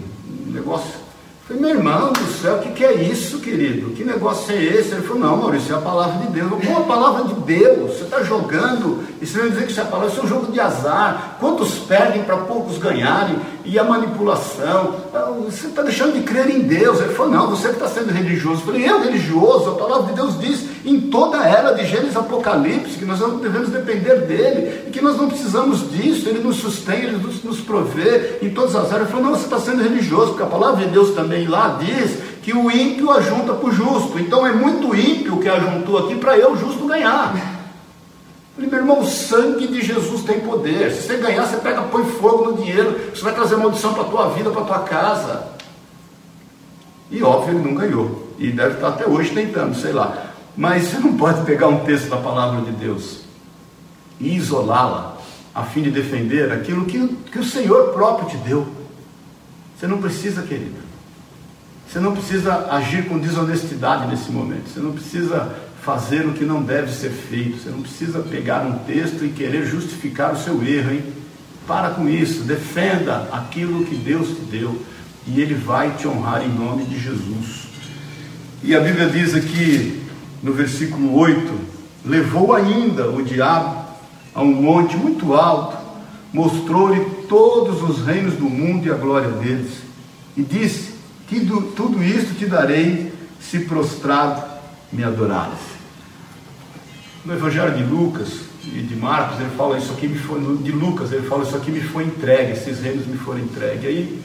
[0.47, 1.06] Um negócio
[1.47, 3.91] Falei, meu irmão do céu, o que, que é isso, querido?
[3.91, 4.93] Que negócio é esse?
[4.93, 6.49] Ele falou, não, Maurício, é a palavra de Deus.
[6.49, 7.93] Como a palavra de Deus?
[7.93, 10.27] Você está jogando, e você vai dizer que isso é a palavra, isso é um
[10.27, 11.37] jogo de azar.
[11.39, 13.37] Quantos perdem para poucos ganharem?
[13.67, 14.95] E a manipulação.
[15.13, 16.99] Ah, você está deixando de crer em Deus.
[16.99, 18.61] Ele falou, não, você que está sendo religioso.
[18.61, 19.69] Eu falei, eu religioso?
[19.69, 23.69] A palavra de Deus diz em toda a era de Gênesis Apocalipse que nós devemos
[23.69, 26.27] depender dele e que nós não precisamos disso.
[26.27, 29.01] Ele nos sustém, ele nos, nos provê em todas as áreas.
[29.01, 31.77] Ele falou, não, você está sendo religioso, porque a palavra de Deus também também lá
[31.79, 34.17] diz que o ímpio ajunta para o justo.
[34.17, 37.56] Então é muito ímpio que ajuntou aqui para eu, justo, ganhar.
[38.57, 40.91] Falei, meu irmão, o sangue de Jesus tem poder.
[40.91, 44.07] Se você ganhar, você pega, põe fogo no dinheiro, você vai trazer maldição para a
[44.07, 45.47] tua vida, para a tua casa.
[47.11, 48.33] E óbvio, ele não ganhou.
[48.39, 50.31] E deve estar até hoje tentando, sei lá.
[50.55, 53.19] Mas você não pode pegar um texto da palavra de Deus
[54.19, 55.17] e isolá-la
[55.53, 58.67] a fim de defender aquilo que, que o Senhor próprio te deu.
[59.77, 60.81] Você não precisa, querido.
[61.87, 64.67] Você não precisa agir com desonestidade nesse momento.
[64.67, 65.55] Você não precisa
[65.87, 67.63] fazer o que não deve ser feito.
[67.63, 71.03] Você não precisa pegar um texto e querer justificar o seu erro, hein?
[71.65, 72.43] Para com isso.
[72.43, 74.81] Defenda aquilo que Deus te deu
[75.25, 77.69] e Ele vai te honrar em nome de Jesus.
[78.61, 80.03] E a Bíblia diz aqui
[80.43, 81.57] no versículo 8:
[82.03, 83.85] levou ainda o diabo
[84.35, 85.77] a um monte muito alto,
[86.33, 89.71] mostrou-lhe todos os reinos do mundo e a glória deles,
[90.35, 90.95] e disse:
[91.29, 91.39] que
[91.77, 94.43] tudo isto te darei se prostrado
[94.91, 95.76] me adorares.
[97.27, 98.29] No Evangelho de Lucas
[98.63, 101.71] e de Marcos, ele fala isso aqui me foi, de Lucas, ele fala isso aqui
[101.71, 103.83] me foi entregue, esses reinos me foram entregues.
[103.83, 104.21] Aí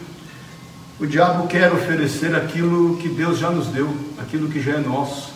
[1.01, 5.33] o diabo quer oferecer aquilo que Deus já nos deu, aquilo que já é nosso.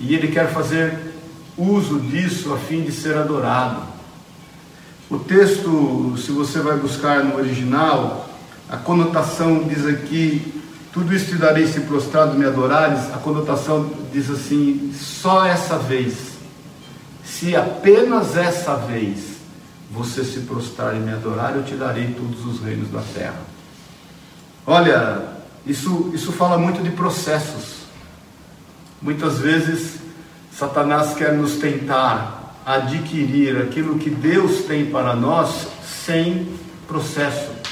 [0.00, 0.98] E ele quer fazer
[1.54, 3.82] uso disso a fim de ser adorado.
[5.10, 8.26] O texto, se você vai buscar no original,
[8.70, 10.62] a conotação diz aqui,
[10.94, 13.12] tudo isso te darei se prostrado me adorares.
[13.12, 16.32] A conotação diz assim, só essa vez,
[17.24, 19.32] se apenas essa vez
[19.90, 23.40] você se prostrar e me adorar, eu te darei todos os reinos da terra.
[24.66, 25.22] Olha,
[25.66, 27.82] isso, isso fala muito de processos.
[29.00, 29.96] Muitas vezes
[30.52, 35.66] Satanás quer nos tentar adquirir aquilo que Deus tem para nós
[36.04, 36.48] sem
[36.86, 37.62] processo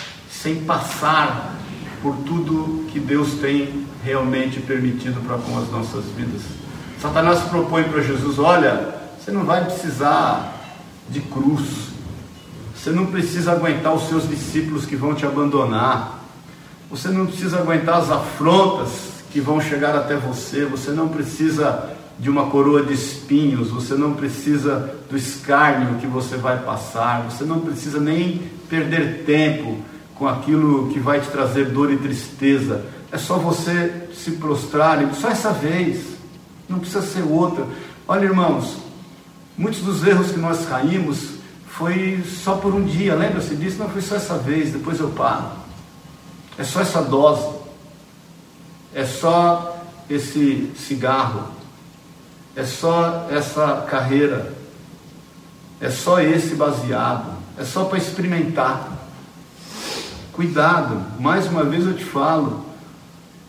[0.43, 1.60] sem passar
[2.03, 6.43] por tudo que Deus tem realmente permitido para com as nossas vidas.
[7.01, 10.55] Satanás propõe para Jesus: olha, você não vai precisar
[11.09, 11.89] de cruz,
[12.75, 16.25] você não precisa aguentar os seus discípulos que vão te abandonar,
[16.91, 22.29] você não precisa aguentar as afrontas que vão chegar até você, você não precisa de
[22.29, 27.61] uma coroa de espinhos, você não precisa do escárnio que você vai passar, você não
[27.61, 29.79] precisa nem perder tempo
[30.21, 32.85] com aquilo que vai te trazer dor e tristeza.
[33.11, 36.09] É só você se prostrar, só essa vez,
[36.69, 37.67] não precisa ser outra.
[38.07, 38.77] Olha, irmãos,
[39.57, 41.31] muitos dos erros que nós caímos
[41.67, 43.79] foi só por um dia, lembra-se disso?
[43.79, 45.53] Não foi só essa vez, depois eu paro.
[46.59, 47.57] É só essa dose,
[48.95, 51.49] é só esse cigarro,
[52.55, 54.53] é só essa carreira,
[55.81, 59.00] é só esse baseado, é só para experimentar.
[60.33, 62.65] Cuidado, mais uma vez eu te falo,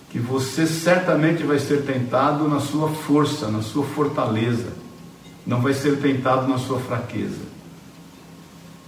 [0.09, 4.73] que você certamente vai ser tentado na sua força, na sua fortaleza,
[5.45, 7.51] não vai ser tentado na sua fraqueza.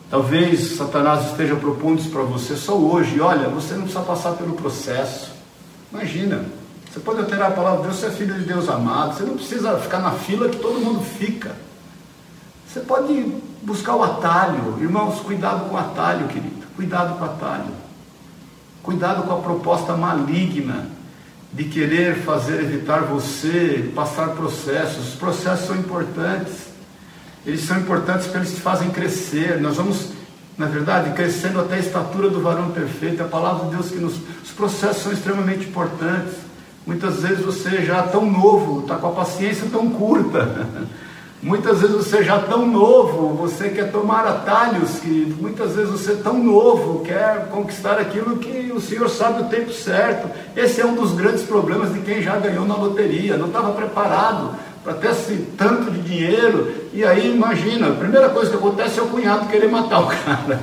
[0.09, 3.19] Talvez Satanás esteja propondo isso para você só hoje.
[3.19, 5.31] Olha, você não precisa passar pelo processo.
[5.91, 6.45] Imagina,
[6.91, 9.15] você pode alterar a palavra de Deus, você é filho de Deus amado.
[9.15, 11.55] Você não precisa ficar na fila que todo mundo fica.
[12.67, 14.77] Você pode buscar o atalho.
[14.79, 16.63] Irmãos, cuidado com o atalho, querido.
[16.75, 17.82] Cuidado com o atalho.
[18.83, 20.87] Cuidado com a proposta maligna
[21.53, 25.13] de querer fazer evitar você passar processos.
[25.13, 26.67] Os processos são importantes.
[27.45, 29.61] Eles são importantes porque eles te fazem crescer.
[29.61, 30.09] Nós vamos,
[30.57, 33.23] na verdade, crescendo até a estatura do varão perfeito.
[33.23, 34.15] A palavra de Deus que nos.
[34.43, 36.33] Os processos são extremamente importantes.
[36.85, 40.67] Muitas vezes você já tão novo, está com a paciência tão curta.
[41.43, 46.41] Muitas vezes você já tão novo, você quer tomar atalhos, que muitas vezes você tão
[46.41, 50.29] novo quer conquistar aquilo que o Senhor sabe o tempo certo.
[50.55, 54.51] Esse é um dos grandes problemas de quem já ganhou na loteria, não estava preparado
[54.85, 56.73] para ter esse tanto de dinheiro.
[56.93, 60.61] E aí imagina, a primeira coisa que acontece é o cunhado querer matar o cara.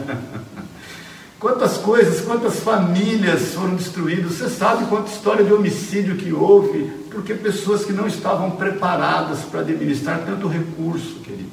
[1.41, 4.33] Quantas coisas, quantas famílias foram destruídas.
[4.35, 9.61] Você sabe quanta história de homicídio que houve, porque pessoas que não estavam preparadas para
[9.61, 11.49] administrar tanto recurso, querido.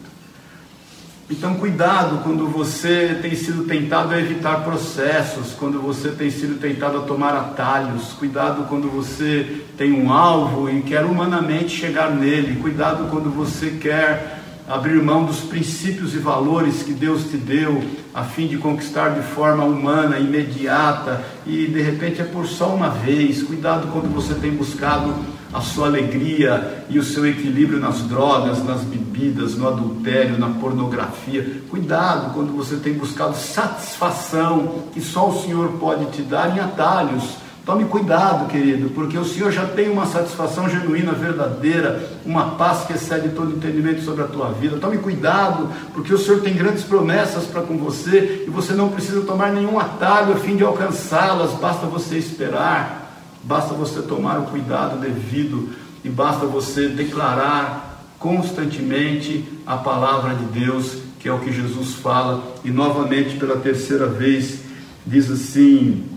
[1.30, 6.98] Então, cuidado quando você tem sido tentado a evitar processos, quando você tem sido tentado
[6.98, 8.12] a tomar atalhos.
[8.12, 12.60] Cuidado quando você tem um alvo e quer humanamente chegar nele.
[12.62, 17.82] Cuidado quando você quer abrir mão dos princípios e valores que Deus te deu,
[18.14, 22.90] a fim de conquistar de forma humana, imediata, e de repente é por só uma
[22.90, 23.42] vez.
[23.44, 25.14] Cuidado quando você tem buscado
[25.54, 31.62] a sua alegria e o seu equilíbrio nas drogas, nas bebidas, no adultério, na pornografia.
[31.70, 37.47] Cuidado quando você tem buscado satisfação que só o Senhor pode te dar em atalhos
[37.68, 42.94] Tome cuidado, querido, porque o Senhor já tem uma satisfação genuína, verdadeira, uma paz que
[42.94, 44.78] excede todo entendimento sobre a tua vida.
[44.78, 49.20] Tome cuidado, porque o Senhor tem grandes promessas para com você e você não precisa
[49.20, 54.98] tomar nenhum atalho a fim de alcançá-las, basta você esperar, basta você tomar o cuidado
[55.02, 55.68] devido
[56.06, 62.42] e basta você declarar constantemente a palavra de Deus, que é o que Jesus fala,
[62.64, 64.62] e novamente pela terceira vez
[65.06, 66.17] diz assim: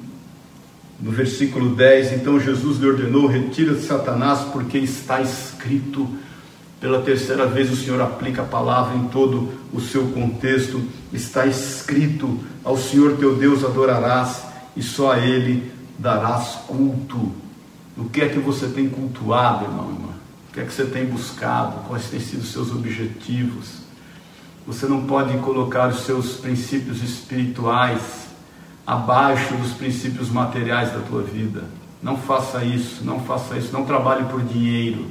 [1.01, 6.09] no versículo 10, então Jesus lhe ordenou: retira-te, Satanás, porque está escrito.
[6.80, 10.82] Pela terceira vez o Senhor aplica a palavra em todo o seu contexto.
[11.12, 14.44] Está escrito: ao Senhor teu Deus adorarás
[14.76, 17.32] e só a Ele darás culto.
[17.96, 20.09] O que é que você tem cultuado, irmão, irmã?
[20.48, 21.86] O que é que você tem buscado?
[21.86, 23.80] Quais têm sido os seus objetivos?
[24.66, 28.30] Você não pode colocar os seus princípios espirituais
[28.87, 31.64] abaixo dos princípios materiais da tua vida.
[32.03, 35.07] Não faça isso, não faça isso, não trabalhe por dinheiro.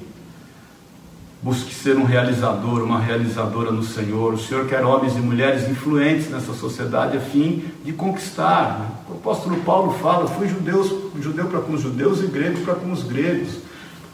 [1.41, 4.33] Busque ser um realizador, uma realizadora no Senhor.
[4.33, 9.03] O Senhor quer homens e mulheres influentes nessa sociedade a fim de conquistar.
[9.07, 12.91] O apóstolo Paulo fala: fui judeus, judeu para com os judeus e grego para com
[12.91, 13.59] os gregos.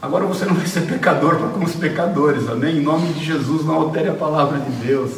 [0.00, 2.76] Agora você não vai ser pecador para com os pecadores, amém?
[2.76, 5.12] Em nome de Jesus, não altere a palavra de Deus.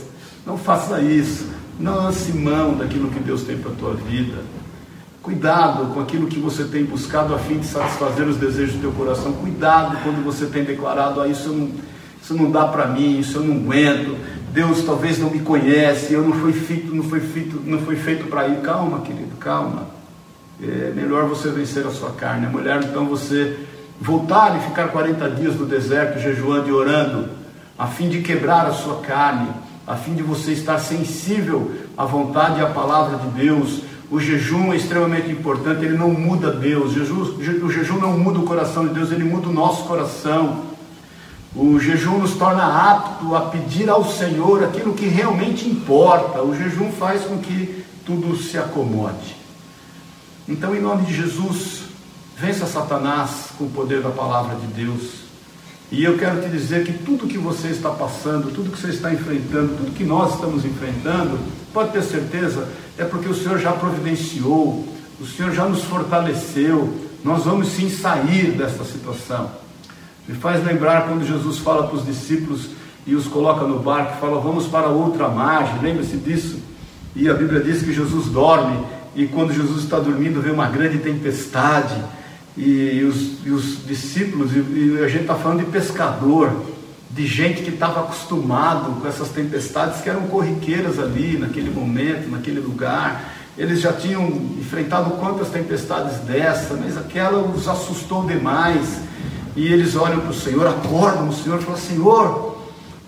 [0.47, 1.58] Não faça isso.
[1.79, 4.39] Não lance mão daquilo que Deus tem para a tua vida.
[5.23, 8.93] Cuidado com aquilo que você tem buscado a fim de satisfazer os desejos do teu
[8.93, 9.33] coração.
[9.35, 11.71] Cuidado quando você tem declarado, ah, isso não,
[12.21, 14.17] isso não dá para mim, isso eu não aguento.
[14.53, 18.27] Deus talvez não me conhece, eu não fui feito, não foi feito, não foi feito
[18.27, 18.61] para ir.
[18.61, 19.87] Calma, querido, calma.
[20.61, 22.47] É melhor você vencer a sua carne.
[22.47, 23.57] É melhor então você
[24.01, 27.29] voltar e ficar 40 dias no deserto, jejuando e orando,
[27.79, 29.49] a fim de quebrar a sua carne
[29.89, 33.81] a fim de você estar sensível à vontade e à palavra de Deus.
[34.11, 36.95] O jejum é extremamente importante, ele não muda Deus.
[36.95, 40.65] o jejum não muda o coração de Deus, ele muda o nosso coração.
[41.57, 46.43] O jejum nos torna apto a pedir ao Senhor aquilo que realmente importa.
[46.43, 49.37] O jejum faz com que tudo se acomode.
[50.47, 51.85] Então, em nome de Jesus,
[52.37, 55.28] vença Satanás com o poder da palavra de Deus.
[55.91, 59.13] E eu quero te dizer que tudo que você está passando, tudo que você está
[59.13, 61.39] enfrentando, tudo que nós estamos enfrentando,
[61.73, 62.69] pode ter certeza,
[62.99, 64.87] é porque o Senhor já providenciou,
[65.19, 66.93] o Senhor já nos fortaleceu,
[67.25, 69.51] nós vamos sim sair dessa situação.
[70.29, 72.69] Me faz lembrar quando Jesus fala para os discípulos
[73.07, 76.59] e os coloca no barco, fala, vamos para outra margem, lembre-se disso.
[77.17, 78.79] E a Bíblia diz que Jesus dorme,
[79.17, 81.95] e quando Jesus está dormindo, vem uma grande tempestade
[82.59, 86.53] e os, e os discípulos, e, e, a gente está falando de pescador,
[87.09, 92.59] de gente que estava acostumado com essas tempestades que eram corriqueiras ali, naquele momento, naquele
[92.59, 93.33] lugar.
[93.57, 94.27] Eles já tinham
[94.59, 99.01] enfrentado quantas tempestades dessa, mas aquela os assustou demais.
[99.55, 102.59] E eles olham para o Senhor, acordam o Senhor e falam: Senhor,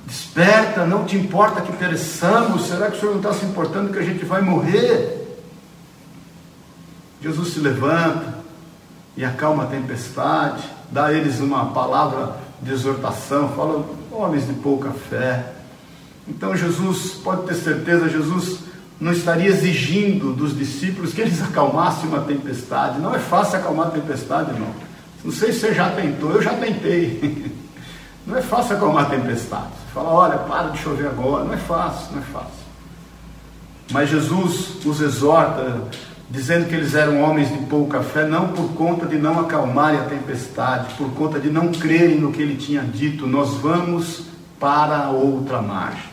[0.06, 3.98] desperta, não te importa que pereçamos, será que o Senhor não está se importando que
[3.98, 5.18] a gente vai morrer?
[7.22, 8.39] Jesus se levanta,
[9.16, 14.90] e acalma a tempestade, dá a eles uma palavra de exortação, fala, homens de pouca
[14.90, 15.52] fé.
[16.28, 18.60] Então Jesus, pode ter certeza, Jesus
[19.00, 23.00] não estaria exigindo dos discípulos que eles acalmassem uma tempestade.
[23.00, 24.68] Não é fácil acalmar a tempestade, não.
[25.24, 27.52] Não sei se você já tentou, eu já tentei.
[28.26, 29.64] Não é fácil acalmar a tempestade.
[29.64, 31.42] Você fala, olha, para de chover agora.
[31.42, 32.60] Não é fácil, não é fácil.
[33.90, 35.82] Mas Jesus os exorta
[36.30, 40.04] dizendo que eles eram homens de pouca fé, não por conta de não acalmarem a
[40.04, 44.26] tempestade, por conta de não crerem no que ele tinha dito, nós vamos
[44.58, 46.10] para outra margem.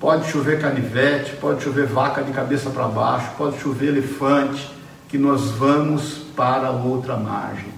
[0.00, 4.70] Pode chover canivete, pode chover vaca de cabeça para baixo, pode chover elefante,
[5.08, 7.72] que nós vamos para outra margem.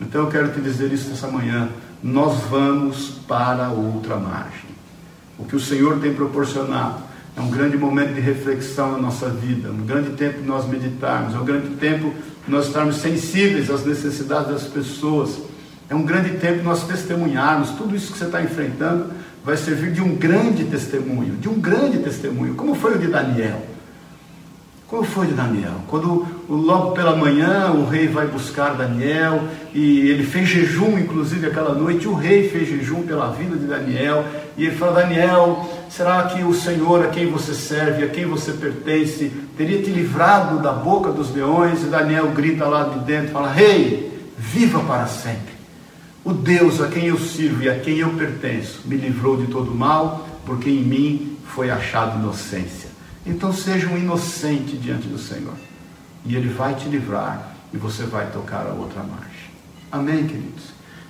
[0.00, 1.68] Então eu quero te dizer isso nessa manhã.
[2.02, 4.70] Nós vamos para outra margem.
[5.38, 9.70] O que o Senhor tem proporcionado é um grande momento de reflexão na nossa vida,
[9.70, 12.12] um grande tempo de nós meditarmos, é um grande tempo
[12.44, 15.38] de nós estarmos sensíveis às necessidades das pessoas,
[15.88, 17.70] é um grande tempo de nós testemunharmos.
[17.70, 19.06] Tudo isso que você está enfrentando
[19.44, 23.66] vai servir de um grande testemunho, de um grande testemunho, como foi o de Daniel.
[24.90, 25.74] Como foi de Daniel?
[25.86, 31.72] Quando logo pela manhã o rei vai buscar Daniel e ele fez jejum, inclusive aquela
[31.72, 34.24] noite, o rei fez jejum pela vida de Daniel
[34.56, 38.50] e ele fala: Daniel, será que o Senhor a quem você serve, a quem você
[38.50, 41.84] pertence, teria te livrado da boca dos leões?
[41.84, 45.54] E Daniel grita lá de dentro: fala, Rei, viva para sempre.
[46.24, 49.72] O Deus a quem eu sirvo e a quem eu pertenço me livrou de todo
[49.72, 52.89] mal, porque em mim foi achado inocência.
[53.24, 55.54] Então seja um inocente diante do Senhor.
[56.24, 59.50] E Ele vai te livrar e você vai tocar a outra margem.
[59.90, 60.64] Amém, queridos?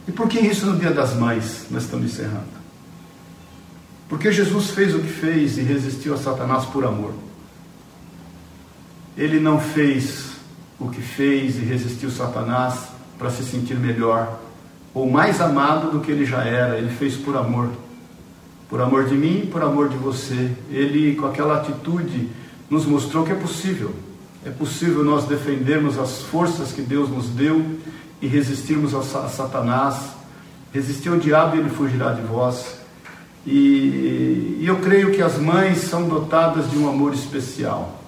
[0.06, 2.60] E por que isso no dia das mães nós estamos encerrando?
[4.08, 7.14] Porque Jesus fez o que fez e resistiu a Satanás por amor.
[9.16, 10.32] Ele não fez
[10.78, 12.88] o que fez e resistiu Satanás
[13.18, 14.40] para se sentir melhor
[14.92, 16.78] ou mais amado do que ele já era.
[16.78, 17.70] Ele fez por amor
[18.70, 20.52] por amor de mim, por amor de você.
[20.70, 22.28] Ele, com aquela atitude,
[22.70, 23.92] nos mostrou que é possível.
[24.46, 27.78] É possível nós defendermos as forças que Deus nos deu
[28.22, 30.10] e resistirmos a Satanás.
[30.72, 32.78] Resistir ao diabo e ele fugirá de vós.
[33.44, 38.00] E, e eu creio que as mães são dotadas de um amor especial.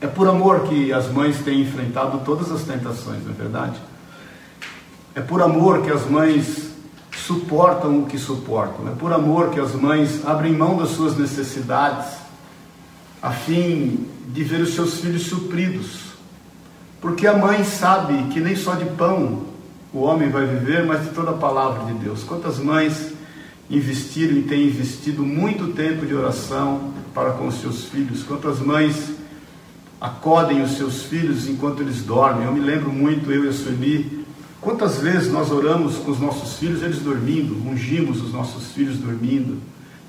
[0.00, 3.80] É por amor que as mães têm enfrentado todas as tentações, não é verdade?
[5.16, 6.67] É por amor que as mães
[7.28, 8.88] suportam o que suportam.
[8.88, 12.16] É por amor que as mães abrem mão das suas necessidades
[13.20, 16.08] a fim de ver os seus filhos supridos.
[17.02, 19.42] Porque a mãe sabe que nem só de pão
[19.92, 22.24] o homem vai viver, mas de toda a palavra de Deus.
[22.24, 23.12] Quantas mães
[23.68, 28.22] investiram e têm investido muito tempo de oração para com os seus filhos?
[28.22, 29.12] Quantas mães
[30.00, 32.46] acodem os seus filhos enquanto eles dormem?
[32.46, 34.17] Eu me lembro muito, eu e a Sueli,
[34.60, 39.58] Quantas vezes nós oramos com os nossos filhos, eles dormindo, ungimos os nossos filhos dormindo?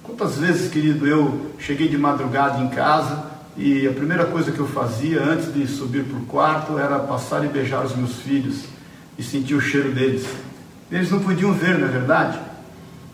[0.03, 3.25] Quantas vezes, querido, eu cheguei de madrugada em casa
[3.55, 7.45] e a primeira coisa que eu fazia antes de subir para o quarto era passar
[7.45, 8.63] e beijar os meus filhos
[9.19, 10.25] e sentir o cheiro deles.
[10.91, 12.39] Eles não podiam ver, não é verdade?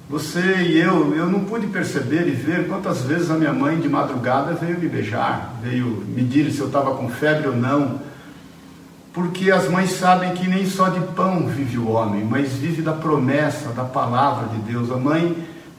[0.09, 3.89] Você e eu, eu não pude perceber e ver quantas vezes a minha mãe de
[3.89, 7.99] madrugada veio me beijar, veio medir se eu estava com febre ou não
[9.15, 12.91] porque as mães sabem que nem só de pão vive o homem, mas vive da
[12.91, 14.91] promessa, da palavra de Deus.
[14.91, 15.37] A mãe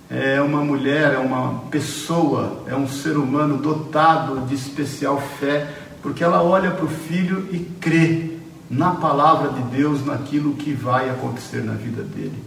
[0.08, 5.68] é uma mulher, é uma pessoa, é um ser humano dotado de especial fé,
[6.02, 8.38] porque ela olha para o filho e crê
[8.70, 12.42] na palavra de Deus, naquilo que vai acontecer na vida dele.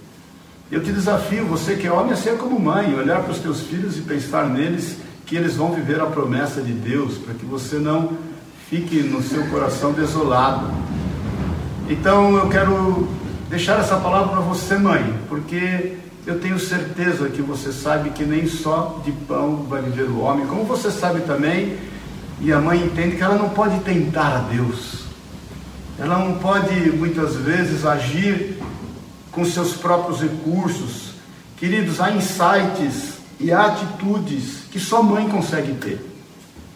[0.72, 3.62] Eu te desafio, você que é homem, a ser como mãe, olhar para os teus
[3.62, 7.76] filhos e pensar neles que eles vão viver a promessa de Deus, para que você
[7.76, 8.10] não
[8.70, 10.72] fique no seu coração desolado.
[11.90, 13.08] Então eu quero
[13.50, 15.98] deixar essa palavra para você, mãe, porque
[16.28, 20.46] eu tenho certeza que você sabe que nem só de pão vai viver o homem,
[20.46, 21.78] como você sabe também,
[22.40, 25.06] e a mãe entende que ela não pode tentar a Deus,
[25.98, 28.62] ela não pode muitas vezes agir
[29.32, 31.14] com seus próprios recursos.
[31.58, 36.09] Queridos, há insights e há atitudes que só mãe consegue ter.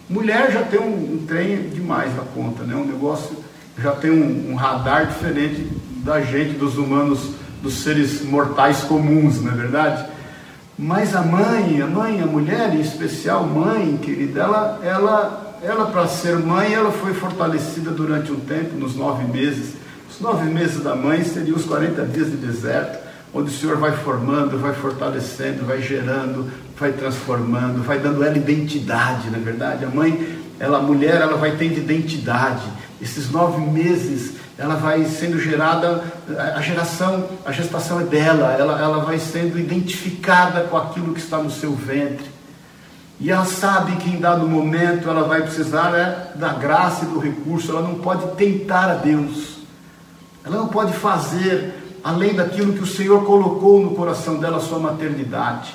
[0.10, 2.76] Mulher já tem um, um trem demais na conta, né?
[2.76, 3.38] Um negócio
[3.78, 5.68] já tem um, um, radar diferente
[6.04, 7.32] da gente, dos humanos,
[7.62, 10.06] dos seres mortais comuns, não é verdade?
[10.78, 16.08] Mas a mãe, a mãe, a mulher, em especial mãe, querida, ela, ela, ela para
[16.08, 19.76] ser mãe, ela foi fortalecida durante um tempo, nos nove meses.
[20.10, 23.03] Os nove meses da mãe seriam os 40 dias de deserto
[23.34, 29.30] onde o Senhor vai formando, vai fortalecendo, vai gerando, vai transformando, vai dando ela identidade,
[29.30, 29.86] na é verdade.
[29.86, 32.64] A mãe, ela, a mulher, ela vai tendo identidade.
[33.02, 36.04] Esses nove meses, ela vai sendo gerada,
[36.56, 41.38] a geração, a gestação é dela, ela, ela vai sendo identificada com aquilo que está
[41.40, 42.32] no seu ventre.
[43.20, 47.20] E ela sabe que em dado momento ela vai precisar né, da graça e do
[47.20, 49.60] recurso, ela não pode tentar a Deus,
[50.46, 55.74] ela não pode fazer além daquilo que o Senhor colocou no coração dela, sua maternidade.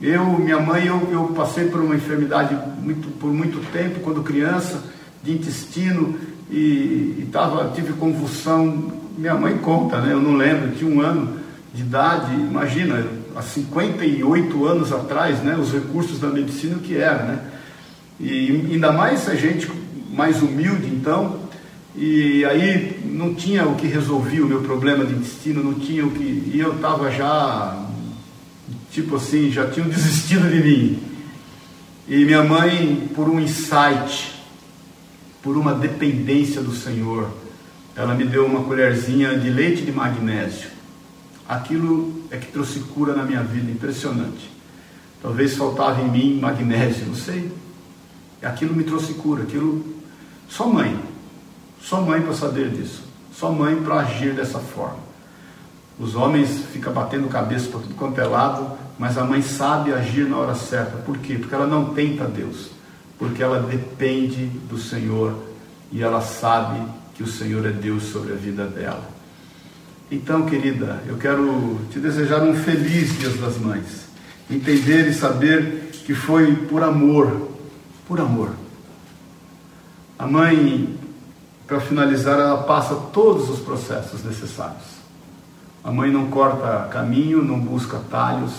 [0.00, 4.82] Eu, minha mãe, eu, eu passei por uma enfermidade muito, por muito tempo, quando criança,
[5.22, 6.18] de intestino
[6.50, 8.92] e, e tava, tive convulsão.
[9.16, 10.12] Minha mãe conta, né?
[10.12, 11.38] Eu não lembro, tinha um ano
[11.72, 13.04] de idade, imagina,
[13.34, 15.56] há 58 anos atrás, né?
[15.56, 17.38] Os recursos da medicina que era, né?
[18.20, 19.70] E ainda mais a gente
[20.12, 21.40] mais humilde, então,
[21.96, 26.10] e aí não tinha o que resolver o meu problema de intestino, não tinha o
[26.10, 26.50] que.
[26.52, 27.86] E eu estava já,
[28.90, 30.98] tipo assim, já tinham desistido de mim.
[32.08, 34.34] E minha mãe, por um insight,
[35.40, 37.30] por uma dependência do Senhor,
[37.94, 40.70] ela me deu uma colherzinha de leite de magnésio.
[41.48, 44.50] Aquilo é que trouxe cura na minha vida, impressionante.
[45.22, 47.50] Talvez faltava em mim magnésio, não sei.
[48.42, 49.84] Aquilo me trouxe cura, aquilo.
[50.48, 50.98] Só mãe,
[51.84, 55.04] só mãe para saber disso, só mãe para agir dessa forma.
[55.98, 60.26] Os homens ficam batendo cabeça para tudo quanto é lado, mas a mãe sabe agir
[60.26, 60.96] na hora certa.
[60.96, 61.36] Por quê?
[61.36, 62.70] Porque ela não tenta Deus,
[63.18, 65.38] porque ela depende do Senhor
[65.92, 66.80] e ela sabe
[67.14, 69.08] que o Senhor é Deus sobre a vida dela.
[70.10, 74.06] Então, querida, eu quero te desejar um feliz Dia das Mães.
[74.50, 77.50] Entender e saber que foi por amor,
[78.06, 78.50] por amor.
[80.18, 80.93] A mãe,
[81.66, 84.94] para finalizar, ela passa todos os processos necessários.
[85.82, 88.52] A mãe não corta caminho, não busca atalhos,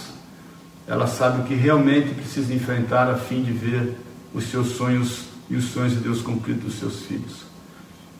[0.88, 3.98] ela sabe o que realmente precisa enfrentar a fim de ver
[4.34, 7.46] os seus sonhos e os sonhos de Deus cumpridos dos seus filhos.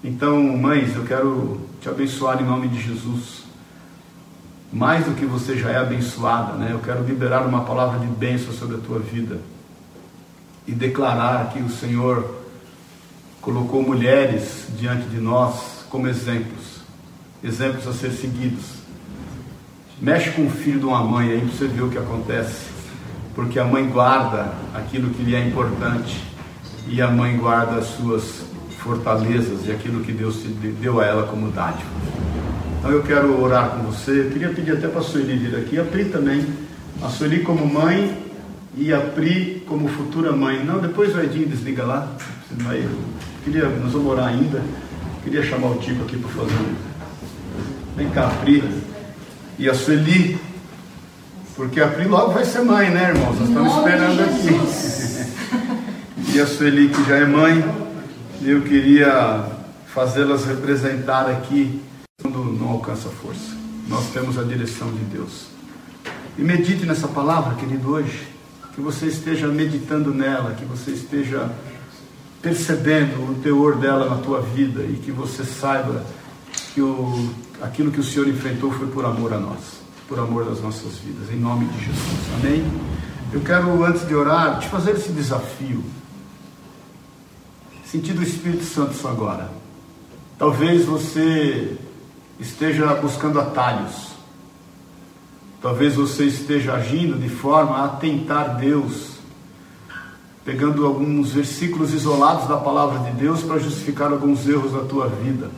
[0.04, 3.44] Então, mães, eu quero te abençoar em nome de Jesus.
[4.72, 6.70] Mais do que você já é abençoada, né?
[6.72, 9.40] Eu quero liberar uma palavra de bênção sobre a tua vida
[10.68, 12.45] e declarar que o Senhor
[13.46, 16.82] colocou mulheres diante de nós como exemplos,
[17.42, 18.76] exemplos a ser seguidos
[20.02, 22.68] Mexe com o filho de uma mãe aí para você ver o que acontece.
[23.34, 26.22] Porque a mãe guarda aquilo que lhe é importante
[26.88, 28.44] e a mãe guarda as suas
[28.80, 30.44] fortalezas e aquilo que Deus
[30.82, 31.90] deu a ela como dádiva.
[32.80, 34.26] Então eu quero orar com você.
[34.26, 36.46] Eu queria pedir até para a Sueli vir aqui, a Pri também.
[37.02, 38.18] A Sueli como mãe
[38.76, 40.64] e a Pri como futura mãe.
[40.64, 42.12] Não, depois o Edinho desliga lá.
[42.52, 42.86] Vai,
[43.46, 44.62] queria, nós vamos orar ainda.
[45.24, 46.76] Queria chamar o Tico aqui para fazer.
[47.96, 48.64] Vem cá, Pri
[49.58, 50.38] e a Sueli,
[51.56, 53.40] porque a Pri logo vai ser mãe, né, irmãos?
[53.40, 54.50] Nós estamos esperando aqui.
[56.36, 57.64] e a Sueli, que já é mãe,
[58.42, 59.46] eu queria
[59.94, 61.82] fazê-las representar aqui
[62.22, 63.56] quando não alcança força.
[63.88, 65.46] Nós temos a direção de Deus.
[66.38, 68.28] E medite nessa palavra, querido, hoje.
[68.74, 71.50] Que você esteja meditando nela, que você esteja
[72.46, 76.06] percebendo o teor dela na tua vida e que você saiba
[76.76, 80.62] que o aquilo que o Senhor enfrentou foi por amor a nós, por amor das
[80.62, 82.20] nossas vidas, em nome de Jesus.
[82.36, 82.64] Amém?
[83.34, 85.84] Eu quero, antes de orar, te fazer esse desafio.
[87.84, 89.50] Sentido o Espírito Santo só agora.
[90.38, 91.76] Talvez você
[92.40, 94.10] esteja buscando atalhos.
[95.64, 99.15] Talvez você esteja agindo de forma a tentar Deus,
[100.46, 105.50] pegando alguns versículos isolados da palavra de Deus para justificar alguns erros da tua vida.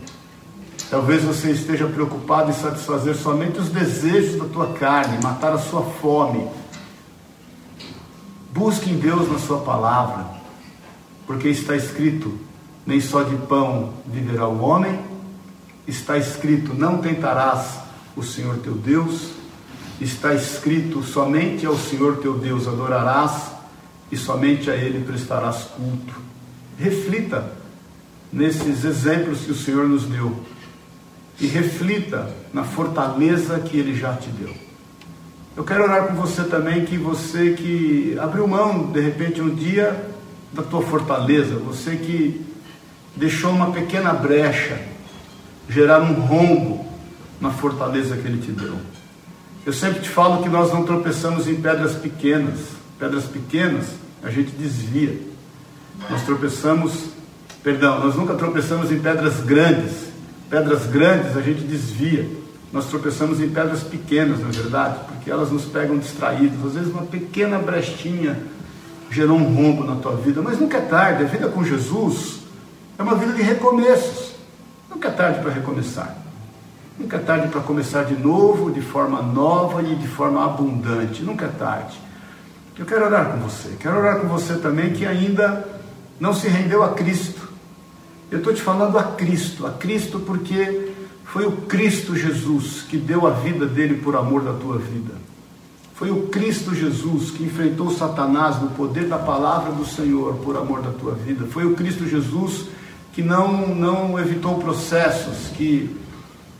[0.90, 5.82] Talvez você esteja preocupado em satisfazer somente os desejos da tua carne, matar a sua
[5.82, 6.48] fome.
[8.54, 10.26] Busque em Deus na sua palavra,
[11.28, 12.34] porque está escrito:
[12.86, 14.98] nem só de pão viverá o homem,
[15.86, 17.80] está escrito: não tentarás
[18.16, 19.32] o Senhor teu Deus,
[20.00, 23.57] está escrito: somente ao Senhor teu Deus adorarás
[24.12, 26.16] e somente a Ele prestarás culto.
[26.78, 27.52] Reflita
[28.32, 30.44] nesses exemplos que o Senhor nos deu
[31.40, 34.54] e reflita na fortaleza que Ele já te deu.
[35.56, 40.08] Eu quero orar com você também que você que abriu mão de repente um dia
[40.54, 42.46] da tua fortaleza, você que
[43.16, 44.80] deixou uma pequena brecha
[45.68, 46.86] gerar um rombo
[47.42, 48.78] na fortaleza que Ele te deu.
[49.66, 52.77] Eu sempre te falo que nós não tropeçamos em pedras pequenas.
[53.00, 53.86] Pedras pequenas
[54.24, 55.20] a gente desvia.
[56.10, 57.10] Nós tropeçamos,
[57.64, 60.08] perdão, nós nunca tropeçamos em pedras grandes
[60.50, 62.30] pedras grandes a gente desvia.
[62.72, 66.66] Nós tropeçamos em pedras pequenas, na é verdade, porque elas nos pegam distraídos.
[66.66, 68.38] Às vezes uma pequena brechinha
[69.10, 71.24] gerou um rombo na tua vida, mas nunca é tarde.
[71.24, 72.42] A vida com Jesus
[72.98, 74.34] é uma vida de recomeços.
[74.90, 76.18] Nunca é tarde para recomeçar.
[77.00, 81.24] Nunca é tarde para começar de novo, de forma nova e de forma abundante.
[81.24, 81.98] Nunca é tarde.
[82.78, 83.76] Eu quero orar com você.
[83.80, 85.68] Quero orar com você também que ainda
[86.20, 87.48] não se rendeu a Cristo
[88.30, 90.92] eu estou te falando a Cristo, a Cristo porque
[91.24, 95.14] foi o Cristo Jesus que deu a vida dele por amor da tua vida.
[95.94, 100.82] Foi o Cristo Jesus que enfrentou Satanás no poder da palavra do Senhor por amor
[100.82, 101.46] da tua vida.
[101.46, 102.66] Foi o Cristo Jesus
[103.14, 105.96] que não, não evitou processos, que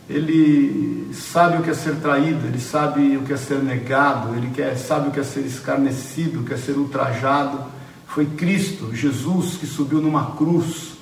[0.08, 4.50] ele sabe o que é ser traído, ele sabe o que é ser negado, ele
[4.50, 7.60] quer, sabe o que é ser escarnecido, o que é ser ultrajado.
[8.06, 10.92] Foi Cristo, Jesus, que subiu numa cruz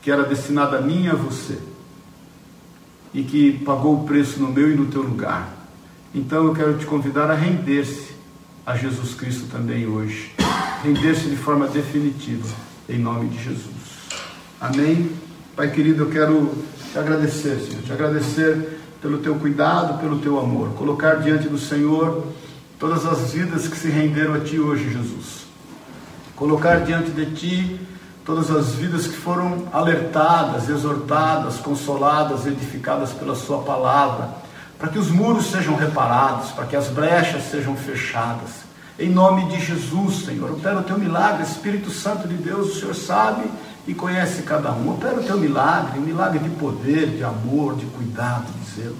[0.00, 1.58] que era destinada a mim e a você,
[3.14, 5.48] e que pagou o preço no meu e no teu lugar.
[6.14, 8.12] Então eu quero te convidar a render-se
[8.64, 10.32] a Jesus Cristo também hoje.
[10.82, 12.48] Render-se de forma definitiva,
[12.88, 13.66] em nome de Jesus.
[14.60, 15.10] Amém?
[15.54, 16.52] Pai querido, eu quero
[16.92, 20.74] te agradecer, Senhor, te agradecer pelo teu cuidado, pelo teu amor.
[20.74, 22.26] Colocar diante do Senhor
[22.78, 25.46] todas as vidas que se renderam a Ti hoje, Jesus.
[26.36, 27.80] Colocar diante de Ti
[28.24, 34.42] todas as vidas que foram alertadas, exortadas, consoladas, edificadas pela Sua palavra
[34.82, 38.64] para que os muros sejam reparados, para que as brechas sejam fechadas.
[38.98, 42.94] Em nome de Jesus, Senhor, opera o teu milagre, Espírito Santo de Deus, o Senhor
[42.96, 43.48] sabe
[43.86, 44.90] e conhece cada um.
[44.90, 48.96] Opera o teu milagre, um milagre de poder, de amor, de cuidado, de zelo.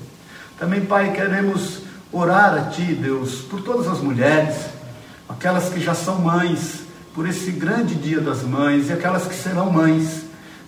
[0.58, 4.56] Também, Pai, queremos orar a Ti, Deus, por todas as mulheres,
[5.28, 6.82] aquelas que já são mães,
[7.14, 10.22] por esse grande dia das mães e aquelas que serão mães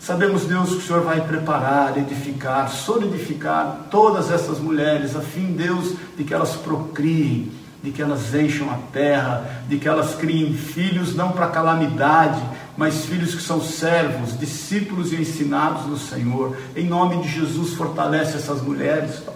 [0.05, 5.95] Sabemos, Deus, que o Senhor vai preparar, edificar, solidificar todas essas mulheres, a fim, Deus,
[6.15, 7.51] de que elas procriem,
[7.83, 12.39] de que elas encham a terra, de que elas criem filhos não para calamidade,
[12.77, 16.57] mas filhos que são servos, discípulos e ensinados do Senhor.
[16.75, 19.35] Em nome de Jesus, fortalece essas mulheres, Pai.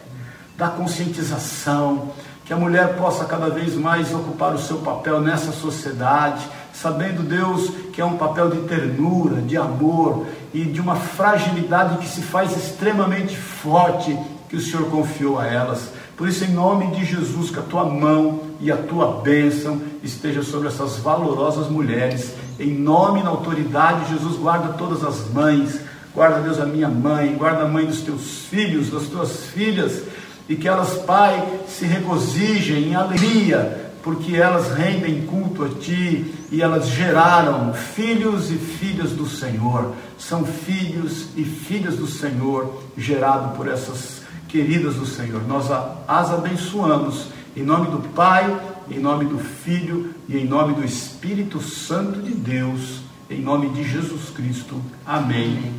[0.56, 2.10] Dá conscientização,
[2.44, 7.70] que a mulher possa cada vez mais ocupar o seu papel nessa sociedade, sabendo, Deus,
[7.92, 12.56] que é um papel de ternura, de amor e de uma fragilidade que se faz
[12.56, 14.18] extremamente forte
[14.48, 15.90] que o Senhor confiou a elas.
[16.16, 20.42] Por isso, em nome de Jesus, que a tua mão e a tua bênção esteja
[20.42, 22.32] sobre essas valorosas mulheres.
[22.58, 25.80] Em nome e na autoridade, Jesus guarda todas as mães,
[26.14, 30.02] guarda, Deus, a minha mãe, guarda a mãe dos teus filhos, das tuas filhas,
[30.48, 36.62] e que elas, Pai, se regozijem em alegria porque elas rendem culto a Ti e
[36.62, 39.92] elas geraram filhos e filhas do Senhor.
[40.18, 45.42] São filhos e filhas do Senhor, gerados por essas queridas do Senhor.
[45.46, 45.66] Nós
[46.06, 48.56] as abençoamos em nome do Pai,
[48.90, 53.84] em nome do Filho e em nome do Espírito Santo de Deus, em nome de
[53.84, 54.80] Jesus Cristo.
[55.04, 55.72] Amém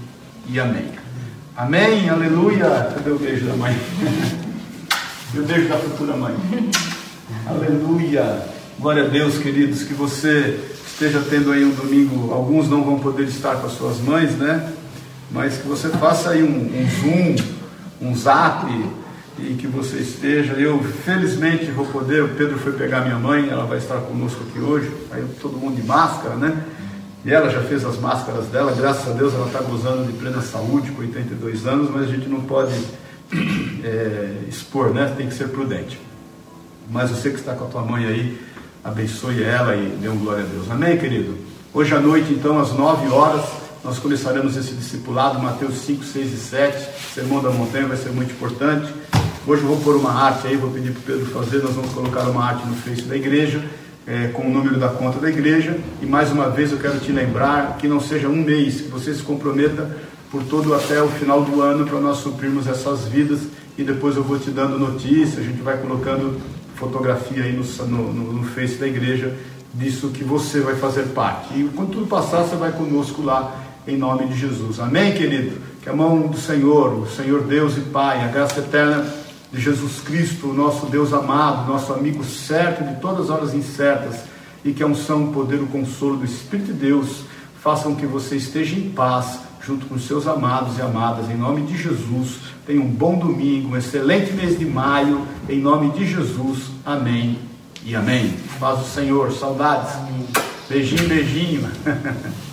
[0.48, 0.90] e amém.
[1.56, 2.92] Amém, aleluia.
[2.94, 3.76] Cadê o beijo da mãe?
[5.34, 6.36] e o beijo da futura mãe.
[7.48, 8.46] Aleluia.
[8.80, 12.32] Glória a Deus, queridos, que você esteja tendo aí um domingo.
[12.34, 14.72] Alguns não vão poder estar com as suas mães, né?
[15.32, 17.36] Mas que você faça aí um, um zoom,
[18.02, 18.66] um zap
[19.44, 20.54] e que você esteja.
[20.54, 22.24] Eu, felizmente, vou poder.
[22.24, 24.92] O Pedro foi pegar minha mãe, ela vai estar conosco aqui hoje.
[25.12, 26.64] Aí todo mundo de máscara, né?
[27.26, 30.42] E ela já fez as máscaras dela, graças a Deus ela está gozando de plena
[30.42, 32.74] saúde, com 82 anos, mas a gente não pode
[33.84, 35.14] é, expor, né?
[35.18, 36.00] Tem que ser prudente.
[36.90, 38.40] Mas você que está com a tua mãe aí,
[38.84, 40.72] abençoe ela e dê um glória a Deus.
[40.72, 41.38] Amém, querido?
[41.74, 43.46] Hoje à noite, então, às 9 horas,
[43.84, 46.90] nós começaremos esse discipulado, Mateus 5, 6 e 7.
[47.14, 48.92] Sermão da Montanha vai ser muito importante.
[49.48, 51.64] Hoje eu vou pôr uma arte aí, vou pedir para o Pedro fazer.
[51.64, 53.64] Nós vamos colocar uma arte no Face da igreja,
[54.06, 55.78] é, com o número da conta da igreja.
[56.02, 59.14] E mais uma vez eu quero te lembrar que não seja um mês, que você
[59.14, 59.96] se comprometa
[60.30, 63.40] por todo até o final do ano para nós suprirmos essas vidas.
[63.78, 66.40] E depois eu vou te dando notícia, a gente vai colocando
[66.76, 69.34] fotografia aí no, no, no Face da igreja
[69.74, 71.54] disso que você vai fazer parte.
[71.54, 73.56] E quando tudo passar, você vai conosco lá
[73.88, 74.82] em nome de Jesus.
[74.82, 75.58] Amém, querido?
[75.82, 80.00] Que a mão do Senhor, o Senhor Deus e Pai, a graça eterna de Jesus
[80.02, 84.22] Cristo, nosso Deus amado, nosso amigo certo de todas as horas incertas,
[84.64, 87.24] e que a unção, o poder, o consolo do Espírito de Deus
[87.62, 91.78] façam que você esteja em paz junto com seus amados e amadas, em nome de
[91.78, 92.38] Jesus.
[92.66, 96.72] Tenha um bom domingo, um excelente mês de maio, em nome de Jesus.
[96.86, 97.40] Amém
[97.86, 98.34] e amém.
[98.60, 99.94] Paz o Senhor, saudades.
[100.70, 101.70] Beijinho, beijinho.